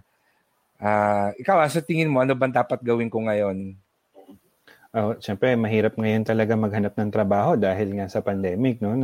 uh, 0.82 1.30
ikaw, 1.38 1.62
sa 1.70 1.80
tingin 1.86 2.10
mo, 2.10 2.20
ano 2.20 2.34
bang 2.34 2.52
dapat 2.52 2.82
gawin 2.82 3.08
ko 3.08 3.22
ngayon? 3.24 3.78
Oh, 4.90 5.14
syempre, 5.22 5.54
mahirap 5.54 5.94
ngayon 5.94 6.26
talaga 6.26 6.58
maghanap 6.58 6.98
ng 6.98 7.14
trabaho 7.14 7.54
dahil 7.54 7.94
nga 7.94 8.10
sa 8.10 8.26
pandemic, 8.26 8.82
no? 8.82 8.98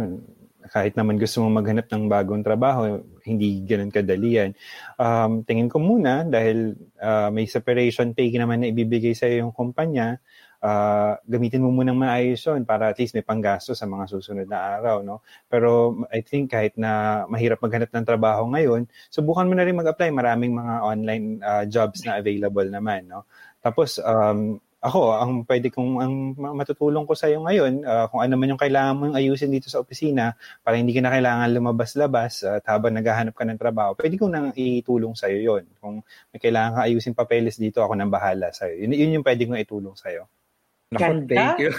kahit 0.66 0.98
naman 0.98 1.14
gusto 1.14 1.46
mong 1.46 1.62
maghanap 1.62 1.86
ng 1.86 2.10
bagong 2.10 2.42
trabaho, 2.42 2.98
hindi 3.22 3.62
ganun 3.62 3.94
kadali 3.94 4.34
yan. 4.34 4.50
Um, 4.98 5.46
tingin 5.46 5.70
ko 5.70 5.78
muna, 5.78 6.26
dahil 6.26 6.74
uh, 6.98 7.30
may 7.30 7.46
separation 7.46 8.18
pay 8.18 8.34
naman 8.34 8.66
na 8.66 8.74
ibibigay 8.74 9.14
sa 9.14 9.30
yung 9.30 9.54
kumpanya, 9.54 10.18
uh, 10.58 11.14
gamitin 11.22 11.62
mo 11.62 11.70
munang 11.70 12.02
maayos 12.02 12.42
yun 12.42 12.66
para 12.66 12.90
at 12.90 12.98
least 12.98 13.14
may 13.14 13.22
panggasto 13.22 13.78
sa 13.78 13.86
mga 13.86 14.10
susunod 14.10 14.50
na 14.50 14.82
araw. 14.82 15.06
No? 15.06 15.22
Pero 15.46 16.02
I 16.10 16.18
think 16.26 16.50
kahit 16.50 16.74
na 16.74 17.22
mahirap 17.30 17.62
maghanap 17.62 17.94
ng 17.94 18.06
trabaho 18.06 18.42
ngayon, 18.50 18.90
subukan 19.06 19.46
mo 19.46 19.54
na 19.54 19.62
rin 19.62 19.78
mag-apply. 19.78 20.10
Maraming 20.10 20.50
mga 20.50 20.74
online 20.82 21.26
uh, 21.46 21.62
jobs 21.62 22.02
na 22.02 22.18
available 22.18 22.66
naman. 22.66 23.06
No? 23.06 23.22
Tapos, 23.62 24.02
um, 24.02 24.58
ako, 24.86 25.18
ang 25.18 25.32
pwede 25.42 25.68
kong 25.74 25.92
ang 25.98 26.14
matutulong 26.38 27.02
ko 27.02 27.18
sa 27.18 27.26
iyo 27.26 27.42
ngayon, 27.42 27.82
uh, 27.82 28.06
kung 28.06 28.22
ano 28.22 28.38
man 28.38 28.54
yung 28.54 28.62
kailangan 28.62 28.94
mong 28.94 29.14
ayusin 29.18 29.50
dito 29.50 29.66
sa 29.66 29.82
opisina 29.82 30.38
para 30.62 30.78
hindi 30.78 30.94
ka 30.94 31.02
na 31.02 31.10
kailangan 31.10 31.50
lumabas-labas 31.50 32.46
at 32.46 32.62
habang 32.70 32.94
naghahanap 32.94 33.34
ka 33.34 33.42
ng 33.42 33.58
trabaho, 33.58 33.98
pwede 33.98 34.14
kong 34.14 34.32
nang 34.32 34.48
itulong 34.54 35.18
sa 35.18 35.26
iyo 35.26 35.58
'yon. 35.58 35.64
Kung 35.82 36.06
may 36.30 36.38
kailangan 36.38 36.78
ka 36.78 36.80
ayusin 36.86 37.18
papeles 37.18 37.58
dito, 37.58 37.82
ako 37.82 37.98
nang 37.98 38.14
bahala 38.14 38.54
sa 38.54 38.70
iyo. 38.70 38.86
Yun, 38.86 38.94
yun 38.94 39.14
yung 39.18 39.26
pwede 39.26 39.42
kong 39.50 39.58
itulong 39.58 39.98
sa 39.98 40.14
iyo. 40.14 40.30
Naku, 40.94 41.26
thank 41.26 41.58
you. 41.58 41.74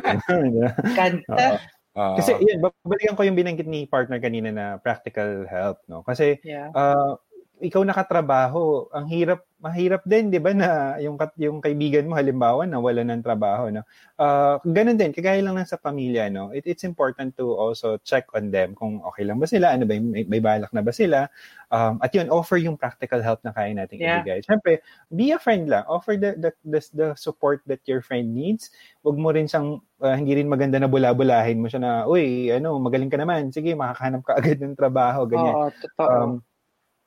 Kanta. 0.98 1.62
Uh, 1.98 2.14
Kasi 2.14 2.30
yun, 2.38 2.62
babalikan 2.62 3.18
ko 3.18 3.26
yung 3.26 3.34
binanggit 3.34 3.66
ni 3.66 3.82
partner 3.90 4.22
kanina 4.22 4.54
na 4.54 4.66
practical 4.78 5.42
help, 5.50 5.82
no? 5.90 6.06
Kasi 6.06 6.38
yeah. 6.46 6.70
uh, 6.70 7.18
ikaw 7.58 7.82
nakatrabaho, 7.82 8.90
ang 8.94 9.06
hirap 9.10 9.42
mahirap 9.58 10.06
din 10.06 10.30
'di 10.30 10.38
ba 10.38 10.54
na 10.54 10.94
yung 11.02 11.18
yung 11.34 11.58
kaibigan 11.58 12.06
mo 12.06 12.14
halimbawa 12.14 12.62
na 12.62 12.78
wala 12.78 13.02
ng 13.02 13.26
trabaho 13.26 13.66
no. 13.74 13.82
Uh, 14.14 14.62
ganun 14.62 14.94
din 14.94 15.10
kagaya 15.10 15.42
lang 15.42 15.58
ng 15.58 15.66
sa 15.66 15.74
pamilya 15.74 16.30
no. 16.30 16.54
It, 16.54 16.62
it's 16.62 16.86
important 16.86 17.34
to 17.42 17.58
also 17.58 17.98
check 18.06 18.30
on 18.38 18.54
them 18.54 18.78
kung 18.78 19.02
okay 19.02 19.26
lang 19.26 19.42
ba 19.42 19.50
sila, 19.50 19.74
ano 19.74 19.82
ba 19.82 19.98
may, 19.98 20.22
may 20.30 20.38
balak 20.38 20.70
na 20.70 20.78
ba 20.78 20.94
sila. 20.94 21.26
Um, 21.74 21.98
at 21.98 22.14
yun 22.14 22.30
offer 22.30 22.56
yung 22.56 22.78
practical 22.78 23.18
help 23.18 23.42
na 23.42 23.50
kaya 23.50 23.74
nating 23.74 23.98
yeah. 23.98 24.22
ibigay. 24.22 24.46
Syempre, 24.46 24.78
be 25.10 25.34
a 25.34 25.38
friend 25.42 25.66
lang. 25.66 25.82
Offer 25.90 26.14
the, 26.16 26.38
the 26.38 26.50
the 26.62 26.80
the 26.94 27.08
support 27.18 27.60
that 27.66 27.82
your 27.90 27.98
friend 27.98 28.30
needs. 28.30 28.70
Huwag 29.02 29.18
mo 29.18 29.34
rin 29.34 29.50
siyang 29.50 29.82
uh, 29.98 30.14
hindi 30.14 30.38
rin 30.38 30.46
maganda 30.46 30.78
na 30.78 30.86
bula-bulahin 30.86 31.58
mo 31.58 31.66
siya 31.66 31.82
na, 31.82 31.92
uy, 32.06 32.54
ano, 32.54 32.78
magaling 32.78 33.10
ka 33.10 33.18
naman. 33.18 33.50
Sige, 33.50 33.74
makakahanap 33.74 34.22
ka 34.22 34.38
agad 34.38 34.62
ng 34.62 34.78
trabaho, 34.78 35.26
ganyan. 35.26 35.54
Oo, 35.54 35.68
totoo. 35.74 36.08
Um, 36.08 36.32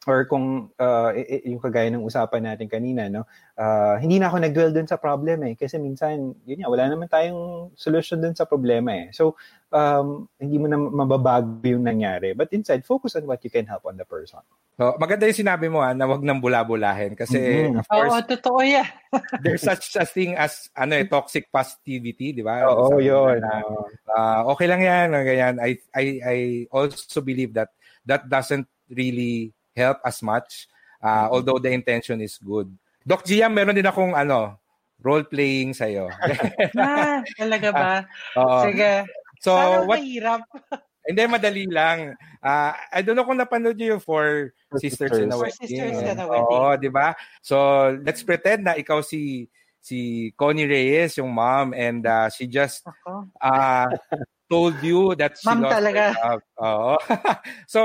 or 0.10 0.26
kung 0.26 0.74
uh, 0.82 1.14
yung 1.46 1.62
kagaya 1.62 1.94
ng 1.94 2.02
usapan 2.02 2.42
natin 2.42 2.66
kanina 2.66 3.06
no? 3.06 3.30
Uh, 3.54 4.02
hindi 4.02 4.18
na 4.18 4.34
ako 4.34 4.42
nagdwell 4.42 4.74
dun 4.74 4.90
sa 4.90 4.98
problem 4.98 5.46
eh. 5.46 5.54
Kasi 5.54 5.78
minsan 5.78 6.34
yun 6.42 6.66
nga 6.66 6.74
wala 6.74 6.90
naman 6.90 7.06
tayong 7.06 7.70
solution 7.78 8.18
dun 8.18 8.34
sa 8.34 8.50
problema 8.50 8.98
eh. 8.98 9.14
So 9.14 9.38
um, 9.70 10.26
hindi 10.42 10.58
mo 10.58 10.66
na 10.66 10.82
mababago 10.82 11.62
yung 11.70 11.86
nangyari. 11.86 12.34
But 12.34 12.50
instead 12.50 12.82
focus 12.82 13.14
on 13.22 13.30
what 13.30 13.46
you 13.46 13.54
can 13.54 13.70
help 13.70 13.86
on 13.86 13.94
the 13.94 14.08
person. 14.10 14.42
So 14.74 14.98
maganda 14.98 15.30
yung 15.30 15.46
sinabi 15.46 15.70
mo 15.70 15.86
ha, 15.86 15.94
na 15.94 16.10
wag 16.10 16.26
nang 16.26 16.42
bula-bulahin. 16.42 17.14
Kasi 17.14 17.38
mm-hmm. 17.70 17.86
of 17.86 17.86
course 17.86 18.10
oh, 18.18 18.26
totoo 18.26 18.60
yan. 18.66 18.90
there's 19.46 19.62
such 19.62 19.94
a 20.02 20.06
thing 20.10 20.34
as 20.34 20.66
ano 20.74 20.98
eh 20.98 21.06
toxic 21.06 21.54
positivity 21.54 22.34
di 22.34 22.42
ba? 22.42 22.66
Oo 22.66 22.98
oh, 22.98 22.98
yun. 22.98 23.38
na, 23.38 23.62
uh, 24.18 24.50
okay 24.50 24.66
lang 24.66 24.82
yan 24.82 25.14
ganyan. 25.14 25.62
I 25.62 25.78
I 25.94 26.06
I 26.26 26.38
also 26.74 27.22
believe 27.22 27.54
that 27.54 27.70
that 28.10 28.26
doesn't 28.26 28.66
really 28.90 29.54
help 29.76 30.00
as 30.04 30.22
much 30.22 30.68
uh, 31.04 31.28
although 31.30 31.58
the 31.58 31.74
intention 31.74 32.22
is 32.22 32.38
good. 32.38 32.70
Doc 33.02 33.26
Gia, 33.26 33.50
meron 33.50 33.76
din 33.76 33.90
akong 33.90 34.14
ano, 34.14 34.62
role 35.02 35.26
playing 35.26 35.74
sa 35.74 35.90
iyo. 35.90 36.08
ah, 36.78 37.26
talaga 37.36 37.70
ba? 37.74 37.94
Uh, 38.38 38.70
Sige. 38.70 38.94
So, 39.42 39.58
Sana 39.58 39.90
what 39.90 40.00
mahirap. 40.00 40.46
Hindi, 41.10 41.26
madali 41.26 41.66
lang. 41.66 42.14
Uh, 42.46 42.78
I 42.94 43.02
don't 43.02 43.18
know 43.18 43.26
kung 43.26 43.42
napanood 43.42 43.74
niyo 43.74 43.98
yung 43.98 44.06
Four 44.06 44.54
Sisters 44.78 45.18
in 45.18 45.34
a 45.34 45.38
Wedding. 45.38 45.58
Four 45.58 45.66
Sisters 45.66 45.98
in 46.06 46.22
a 46.22 46.28
Wedding. 46.30 46.62
Oo, 46.62 46.78
di 46.78 46.90
ba? 46.94 47.18
So, 47.42 47.58
let's 48.06 48.22
pretend 48.22 48.70
na 48.70 48.78
ikaw 48.78 49.02
si 49.02 49.50
si 49.82 50.30
Connie 50.38 50.70
Reyes, 50.70 51.18
yung 51.18 51.34
mom, 51.34 51.74
and 51.74 52.06
uh, 52.06 52.30
she 52.30 52.46
just 52.46 52.86
uh, 53.42 53.90
told 54.46 54.78
you 54.86 55.18
that 55.18 55.42
she 55.42 55.50
mom 55.50 55.66
lost 55.66 55.74
talaga. 55.74 56.14
her 56.14 56.38
job. 56.38 56.40
Oo. 56.62 56.94
so, 57.66 57.82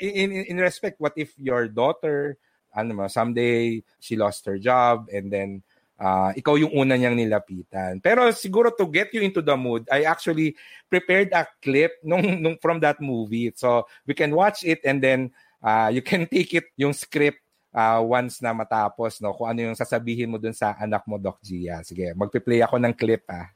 in, 0.00 0.32
in, 0.32 0.58
respect, 0.58 1.00
what 1.00 1.12
if 1.16 1.32
your 1.38 1.68
daughter, 1.68 2.36
ano 2.74 2.94
mo, 2.94 3.06
someday 3.08 3.82
she 4.00 4.16
lost 4.16 4.46
her 4.46 4.58
job 4.58 5.08
and 5.12 5.32
then 5.32 5.62
uh, 5.98 6.30
ikaw 6.32 6.54
yung 6.54 6.72
una 6.72 6.94
niyang 6.94 7.18
nilapitan. 7.18 7.98
Pero 8.00 8.30
siguro 8.32 8.70
to 8.72 8.86
get 8.86 9.12
you 9.12 9.20
into 9.20 9.42
the 9.42 9.56
mood, 9.58 9.84
I 9.90 10.06
actually 10.06 10.54
prepared 10.86 11.34
a 11.34 11.46
clip 11.60 11.98
nung, 12.02 12.40
nung 12.42 12.56
from 12.62 12.80
that 12.80 13.02
movie. 13.02 13.52
So 13.54 13.86
we 14.06 14.14
can 14.14 14.32
watch 14.32 14.62
it 14.64 14.80
and 14.86 15.02
then 15.02 15.30
uh, 15.62 15.90
you 15.92 16.00
can 16.00 16.26
take 16.32 16.54
it 16.54 16.70
yung 16.78 16.94
script 16.94 17.42
uh, 17.74 18.00
once 18.00 18.40
na 18.40 18.54
matapos 18.54 19.20
no 19.20 19.34
kung 19.34 19.50
ano 19.50 19.70
yung 19.70 19.76
sasabihin 19.78 20.30
mo 20.30 20.38
dun 20.38 20.54
sa 20.54 20.78
anak 20.78 21.04
mo 21.04 21.18
Doc 21.18 21.42
Gia. 21.42 21.82
Sige, 21.82 22.14
magpe-play 22.14 22.62
ako 22.62 22.78
ng 22.78 22.94
clip 22.94 23.26
ah. 23.28 23.50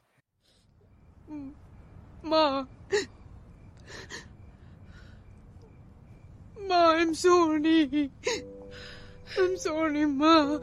Ma, 2.23 2.63
Ma, 6.67 6.97
I'm 6.97 7.13
sorry. 7.13 8.11
I'm 9.39 9.55
sorry, 9.57 10.05
Ma. 10.05 10.59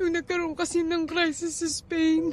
Nung 0.00 0.16
nagkaroon 0.16 0.56
kasi 0.56 0.80
ng 0.80 1.04
crisis 1.04 1.60
sa 1.60 1.68
Spain, 1.68 2.32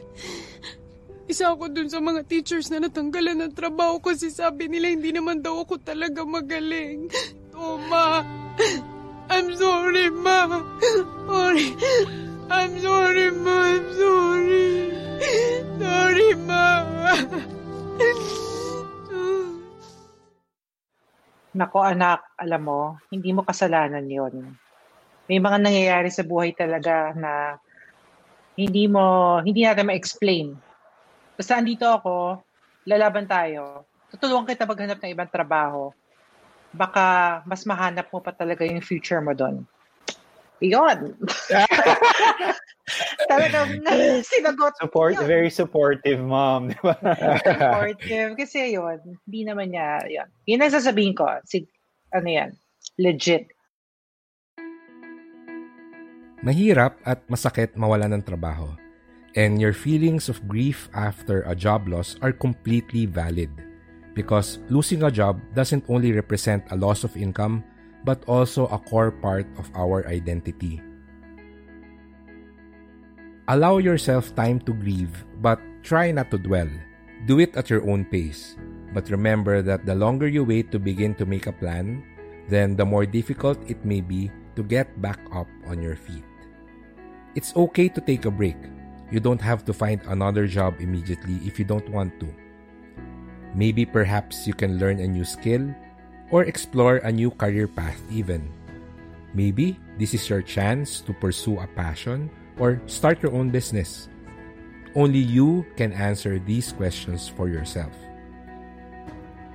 isa 1.27 1.51
ako 1.51 1.67
dun 1.67 1.91
sa 1.91 1.99
mga 1.99 2.23
teachers 2.23 2.71
na 2.71 2.79
natanggalan 2.79 3.43
ng 3.43 3.51
trabaho 3.51 3.99
kasi 3.99 4.31
sabi 4.31 4.71
nila 4.71 4.87
hindi 4.87 5.11
naman 5.11 5.43
daw 5.43 5.67
ako 5.67 5.75
talaga 5.83 6.23
magaling. 6.23 7.11
Oh, 7.51 7.75
Ma. 7.75 8.23
I'm 9.27 9.51
sorry, 9.59 10.07
Ma. 10.07 10.63
Sorry. 11.27 11.75
I'm 12.47 12.73
sorry, 12.79 13.27
Ma. 13.35 13.57
I'm 13.75 13.87
sorry. 13.91 14.67
Sorry, 15.75 16.29
Ma. 16.47 16.65
Nako 21.57 21.81
anak, 21.81 22.21
alam 22.37 22.61
mo, 22.61 22.81
hindi 23.09 23.33
mo 23.33 23.41
kasalanan 23.41 24.05
yon. 24.05 24.53
May 25.25 25.41
mga 25.41 25.57
nangyayari 25.57 26.13
sa 26.13 26.21
buhay 26.21 26.53
talaga 26.53 27.17
na 27.17 27.57
hindi 28.53 28.85
mo, 28.85 29.37
hindi 29.41 29.65
natin 29.65 29.89
ma-explain. 29.89 30.53
Basta 31.33 31.57
andito 31.57 31.89
ako, 31.89 32.45
lalaban 32.85 33.25
tayo. 33.25 33.89
Tutulungan 34.13 34.45
kita 34.45 34.69
maghanap 34.69 35.01
ng 35.01 35.13
ibang 35.17 35.33
trabaho. 35.33 35.89
Baka 36.77 37.41
mas 37.49 37.65
mahanap 37.65 38.05
mo 38.13 38.21
pa 38.21 38.29
talaga 38.29 38.61
yung 38.61 38.85
future 38.85 39.19
mo 39.25 39.33
doon. 39.33 39.65
Iyon. 40.61 41.17
Talagang 43.27 43.69
sinagot. 44.31 44.73
Support, 44.79 45.19
yun. 45.19 45.27
very 45.27 45.51
supportive 45.51 46.19
mom, 46.23 46.71
supportive. 46.79 48.39
Kasi 48.39 48.73
yun, 48.73 48.99
hindi 49.27 49.41
naman 49.43 49.75
niya, 49.75 50.07
yun. 50.07 50.27
Yun 50.47 50.63
ang 50.63 50.73
sasabihin 50.73 51.13
ko. 51.13 51.27
Si, 51.43 51.67
ano 52.15 52.27
yan, 52.27 52.49
legit. 52.95 53.51
Mahirap 56.41 56.95
at 57.03 57.25
masakit 57.27 57.75
mawala 57.75 58.07
ng 58.07 58.23
trabaho. 58.23 58.71
And 59.37 59.61
your 59.61 59.73
feelings 59.75 60.29
of 60.31 60.41
grief 60.49 60.89
after 60.97 61.45
a 61.45 61.53
job 61.53 61.85
loss 61.85 62.17
are 62.25 62.33
completely 62.33 63.05
valid. 63.05 63.51
Because 64.17 64.57
losing 64.71 65.05
a 65.05 65.13
job 65.13 65.37
doesn't 65.53 65.85
only 65.85 66.09
represent 66.09 66.65
a 66.73 66.79
loss 66.79 67.05
of 67.05 67.13
income, 67.13 67.61
but 68.01 68.25
also 68.25 68.65
a 68.73 68.81
core 68.81 69.13
part 69.13 69.45
of 69.61 69.69
our 69.77 70.07
identity. 70.09 70.81
Allow 73.47 73.79
yourself 73.79 74.35
time 74.35 74.59
to 74.67 74.75
grieve, 74.75 75.23
but 75.39 75.55
try 75.79 76.11
not 76.11 76.27
to 76.31 76.37
dwell. 76.37 76.67
Do 77.31 77.39
it 77.39 77.55
at 77.55 77.71
your 77.71 77.79
own 77.87 78.03
pace. 78.03 78.59
But 78.91 79.07
remember 79.07 79.63
that 79.63 79.87
the 79.87 79.95
longer 79.95 80.27
you 80.27 80.43
wait 80.43 80.67
to 80.75 80.79
begin 80.79 81.15
to 81.15 81.25
make 81.25 81.47
a 81.47 81.55
plan, 81.55 82.03
then 82.51 82.75
the 82.75 82.83
more 82.83 83.07
difficult 83.07 83.55
it 83.71 83.79
may 83.87 84.03
be 84.03 84.27
to 84.59 84.67
get 84.67 84.99
back 84.99 85.23
up 85.31 85.47
on 85.63 85.79
your 85.79 85.95
feet. 85.95 86.27
It's 87.39 87.55
okay 87.55 87.87
to 87.87 88.01
take 88.03 88.25
a 88.25 88.31
break. 88.31 88.59
You 89.15 89.23
don't 89.23 89.39
have 89.39 89.63
to 89.63 89.71
find 89.71 90.03
another 90.11 90.43
job 90.43 90.83
immediately 90.83 91.39
if 91.47 91.55
you 91.55 91.63
don't 91.63 91.87
want 91.87 92.19
to. 92.19 92.27
Maybe 93.55 93.87
perhaps 93.87 94.43
you 94.43 94.53
can 94.53 94.75
learn 94.75 94.99
a 94.99 95.07
new 95.07 95.23
skill 95.23 95.71
or 96.35 96.43
explore 96.43 96.99
a 97.07 97.15
new 97.15 97.31
career 97.31 97.71
path 97.71 98.03
even. 98.11 98.51
Maybe 99.31 99.79
this 99.95 100.13
is 100.13 100.27
your 100.27 100.43
chance 100.43 100.99
to 101.07 101.15
pursue 101.15 101.63
a 101.63 101.67
passion 101.79 102.27
or 102.59 102.81
start 102.87 103.21
your 103.21 103.33
own 103.33 103.49
business. 103.49 104.09
Only 104.95 105.19
you 105.19 105.65
can 105.75 105.93
answer 105.93 106.39
these 106.39 106.71
questions 106.71 107.27
for 107.27 107.49
yourself. 107.49 107.93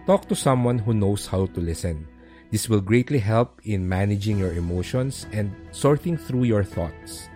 Talk 0.06 0.26
to 0.28 0.34
someone 0.34 0.78
who 0.78 0.94
knows 0.94 1.26
how 1.26 1.46
to 1.46 1.60
listen. 1.60 2.06
This 2.50 2.68
will 2.68 2.80
greatly 2.80 3.18
help 3.18 3.60
in 3.64 3.88
managing 3.88 4.38
your 4.38 4.52
emotions 4.52 5.26
and 5.32 5.54
sorting 5.70 6.16
through 6.16 6.44
your 6.44 6.64
thoughts. 6.64 7.28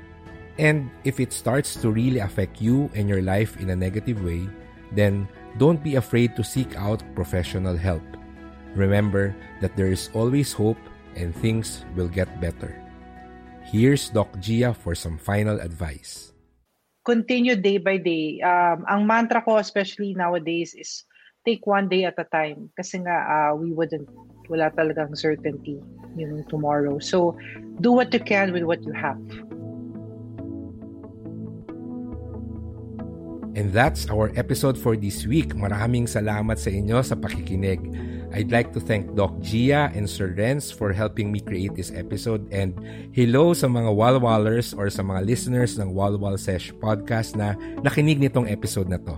And 0.59 0.91
if 1.05 1.21
it 1.21 1.33
starts 1.33 1.75
to 1.83 1.91
really 1.91 2.21
affect 2.21 2.61
you 2.61 2.91
and 2.95 3.09
your 3.09 3.23
life 3.23 3.57
in 3.59 3.71
a 3.71 3.77
negative 3.77 4.23
way, 4.23 4.49
then 4.93 5.29
don't 5.59 5.83
be 5.83 5.97
afraid 5.97 6.37
to 6.37 6.45
seek 6.45 6.77
out 6.77 7.03
professional 7.15 7.77
help. 7.77 8.03
Remember 8.75 9.35
that 9.61 9.75
there 9.77 9.89
is 9.89 10.11
always 10.13 10.53
hope 10.53 10.79
and 11.17 11.35
things 11.35 11.85
will 11.97 12.09
get 12.09 12.41
better. 12.41 12.86
Here's 13.67 14.15
Doc 14.15 14.31
Gia 14.39 14.71
for 14.71 14.95
some 14.95 15.19
final 15.19 15.59
advice. 15.59 16.31
Continue 17.03 17.59
day 17.59 17.79
by 17.83 17.99
day. 17.99 18.39
Um, 18.39 18.87
ang 18.87 19.11
mantra 19.11 19.43
ko, 19.43 19.59
especially 19.59 20.15
nowadays, 20.15 20.71
is 20.75 21.03
take 21.43 21.67
one 21.67 21.91
day 21.91 22.07
at 22.07 22.15
a 22.19 22.27
time. 22.31 22.71
Kasi 22.79 23.03
nga, 23.03 23.17
uh, 23.27 23.53
we 23.59 23.75
wouldn't, 23.75 24.07
wala 24.47 24.71
talagang 24.71 25.19
certainty 25.19 25.83
yung 26.15 26.47
tomorrow. 26.47 27.03
So, 27.03 27.35
do 27.83 27.91
what 27.91 28.15
you 28.15 28.23
can 28.23 28.55
with 28.55 28.63
what 28.63 28.83
you 28.87 28.95
have. 28.95 29.19
And 33.59 33.73
that's 33.75 34.07
our 34.07 34.31
episode 34.39 34.79
for 34.79 34.95
this 34.95 35.27
week. 35.27 35.59
Maraming 35.59 36.07
salamat 36.07 36.61
sa 36.61 36.71
inyo 36.71 37.03
sa 37.03 37.19
pakikinig. 37.19 37.83
I'd 38.37 38.53
like 38.53 38.77
to 38.77 38.81
thank 38.85 39.17
Doc 39.17 39.33
Gia 39.41 39.89
and 39.97 40.05
Sir 40.05 40.37
Renz 40.37 40.69
for 40.69 40.93
helping 40.93 41.33
me 41.33 41.41
create 41.41 41.73
this 41.73 41.89
episode 41.89 42.45
and 42.53 42.77
hello 43.17 43.57
sa 43.57 43.65
mga 43.65 43.89
Walwalers 43.97 44.77
or 44.77 44.93
sa 44.93 45.01
mga 45.01 45.25
listeners 45.25 45.81
ng 45.81 45.97
Walwal 45.97 46.37
Sesh 46.37 46.69
podcast 46.77 47.33
na 47.33 47.57
nakinig 47.81 48.21
nitong 48.21 48.45
episode 48.53 48.93
na 48.93 49.01
to. 49.01 49.17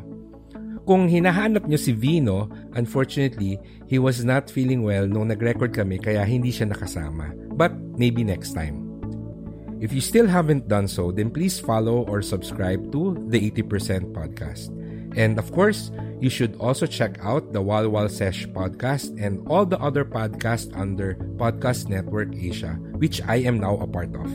Kung 0.87 1.11
hinahanap 1.11 1.67
nyo 1.67 1.75
si 1.75 1.91
Vino, 1.91 2.47
unfortunately, 2.79 3.59
he 3.91 3.99
was 3.99 4.23
not 4.23 4.47
feeling 4.47 4.87
well 4.87 5.11
nung 5.11 5.35
nag-record 5.35 5.75
kami 5.75 5.99
kaya 5.99 6.23
hindi 6.23 6.55
siya 6.55 6.71
nakasama. 6.71 7.35
But 7.59 7.75
maybe 7.99 8.23
next 8.23 8.55
time. 8.55 8.87
If 9.83 9.91
you 9.91 9.99
still 9.99 10.31
haven't 10.31 10.71
done 10.71 10.87
so, 10.87 11.11
then 11.11 11.35
please 11.35 11.59
follow 11.59 12.07
or 12.07 12.23
subscribe 12.23 12.95
to 12.95 13.19
the 13.27 13.51
80% 13.51 14.15
podcast. 14.15 14.78
And 15.17 15.39
of 15.39 15.53
course, 15.53 15.91
you 16.21 16.29
should 16.29 16.57
also 16.59 16.87
check 16.87 17.19
out 17.23 17.53
the 17.53 17.63
Walwal 17.63 18.11
Sesh 18.11 18.47
podcast 18.51 19.15
and 19.23 19.47
all 19.47 19.65
the 19.65 19.79
other 19.79 20.05
podcasts 20.05 20.75
under 20.77 21.15
Podcast 21.39 21.89
Network 21.89 22.35
Asia, 22.35 22.75
which 22.99 23.23
I 23.23 23.37
am 23.47 23.59
now 23.63 23.79
a 23.79 23.87
part 23.87 24.15
of. 24.15 24.31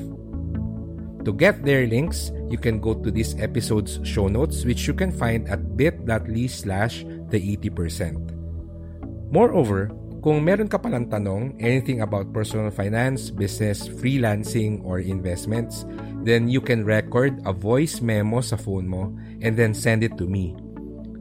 To 1.24 1.32
get 1.32 1.64
their 1.64 1.88
links, 1.88 2.32
you 2.50 2.58
can 2.58 2.80
go 2.80 2.94
to 2.96 3.12
this 3.12 3.36
episode's 3.40 4.00
show 4.04 4.28
notes, 4.28 4.66
which 4.66 4.88
you 4.88 4.94
can 4.94 5.12
find 5.12 5.48
at 5.48 5.78
bit.ly 5.78 6.48
slash 6.48 7.04
the 7.32 7.40
80%. 7.40 9.32
Moreover, 9.32 9.92
kung 10.24 10.40
meron 10.44 10.72
ka 10.72 10.80
palang 10.80 11.12
tanong, 11.12 11.56
anything 11.60 12.00
about 12.00 12.32
personal 12.32 12.72
finance, 12.72 13.28
business, 13.28 13.88
freelancing, 13.88 14.80
or 14.88 15.00
investments, 15.00 15.84
then 16.24 16.48
you 16.48 16.64
can 16.64 16.88
record 16.88 17.36
a 17.44 17.52
voice 17.52 18.00
memo 18.00 18.40
sa 18.40 18.56
phone 18.56 18.88
mo 18.88 19.12
and 19.44 19.60
then 19.60 19.76
send 19.76 20.04
it 20.04 20.16
to 20.16 20.24
me. 20.24 20.56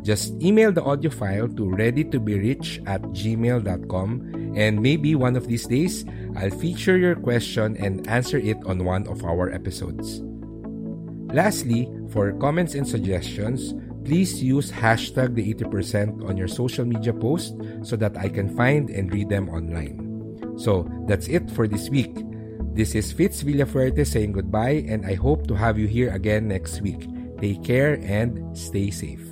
Just 0.02 0.34
email 0.42 0.72
the 0.72 0.82
audio 0.82 1.10
file 1.10 1.46
to 1.46 1.62
readytoberich 1.62 2.82
at 2.86 3.02
gmail.com 3.14 4.54
and 4.56 4.82
maybe 4.82 5.14
one 5.14 5.36
of 5.36 5.46
these 5.46 5.66
days, 5.66 6.04
I'll 6.36 6.50
feature 6.50 6.98
your 6.98 7.14
question 7.14 7.76
and 7.78 8.06
answer 8.08 8.38
it 8.38 8.58
on 8.66 8.84
one 8.84 9.06
of 9.06 9.24
our 9.24 9.50
episodes. 9.50 10.20
Lastly, 11.32 11.88
for 12.10 12.32
comments 12.34 12.74
and 12.74 12.86
suggestions, 12.86 13.72
please 14.04 14.42
use 14.42 14.70
hashtag 14.70 15.34
the 15.34 15.54
80% 15.54 16.28
on 16.28 16.36
your 16.36 16.48
social 16.48 16.84
media 16.84 17.14
post 17.14 17.54
so 17.82 17.96
that 17.96 18.16
I 18.18 18.28
can 18.28 18.54
find 18.56 18.90
and 18.90 19.12
read 19.12 19.28
them 19.28 19.48
online. 19.48 20.02
So 20.58 20.84
that's 21.06 21.28
it 21.28 21.50
for 21.50 21.66
this 21.66 21.88
week. 21.88 22.12
This 22.74 22.94
is 22.94 23.12
Fitz 23.12 23.42
Villafuerte 23.42 24.06
saying 24.06 24.32
goodbye 24.32 24.84
and 24.88 25.06
I 25.06 25.14
hope 25.14 25.46
to 25.46 25.54
have 25.54 25.78
you 25.78 25.86
here 25.86 26.12
again 26.12 26.48
next 26.48 26.80
week. 26.82 27.08
Take 27.40 27.64
care 27.64 28.00
and 28.02 28.56
stay 28.56 28.90
safe. 28.90 29.31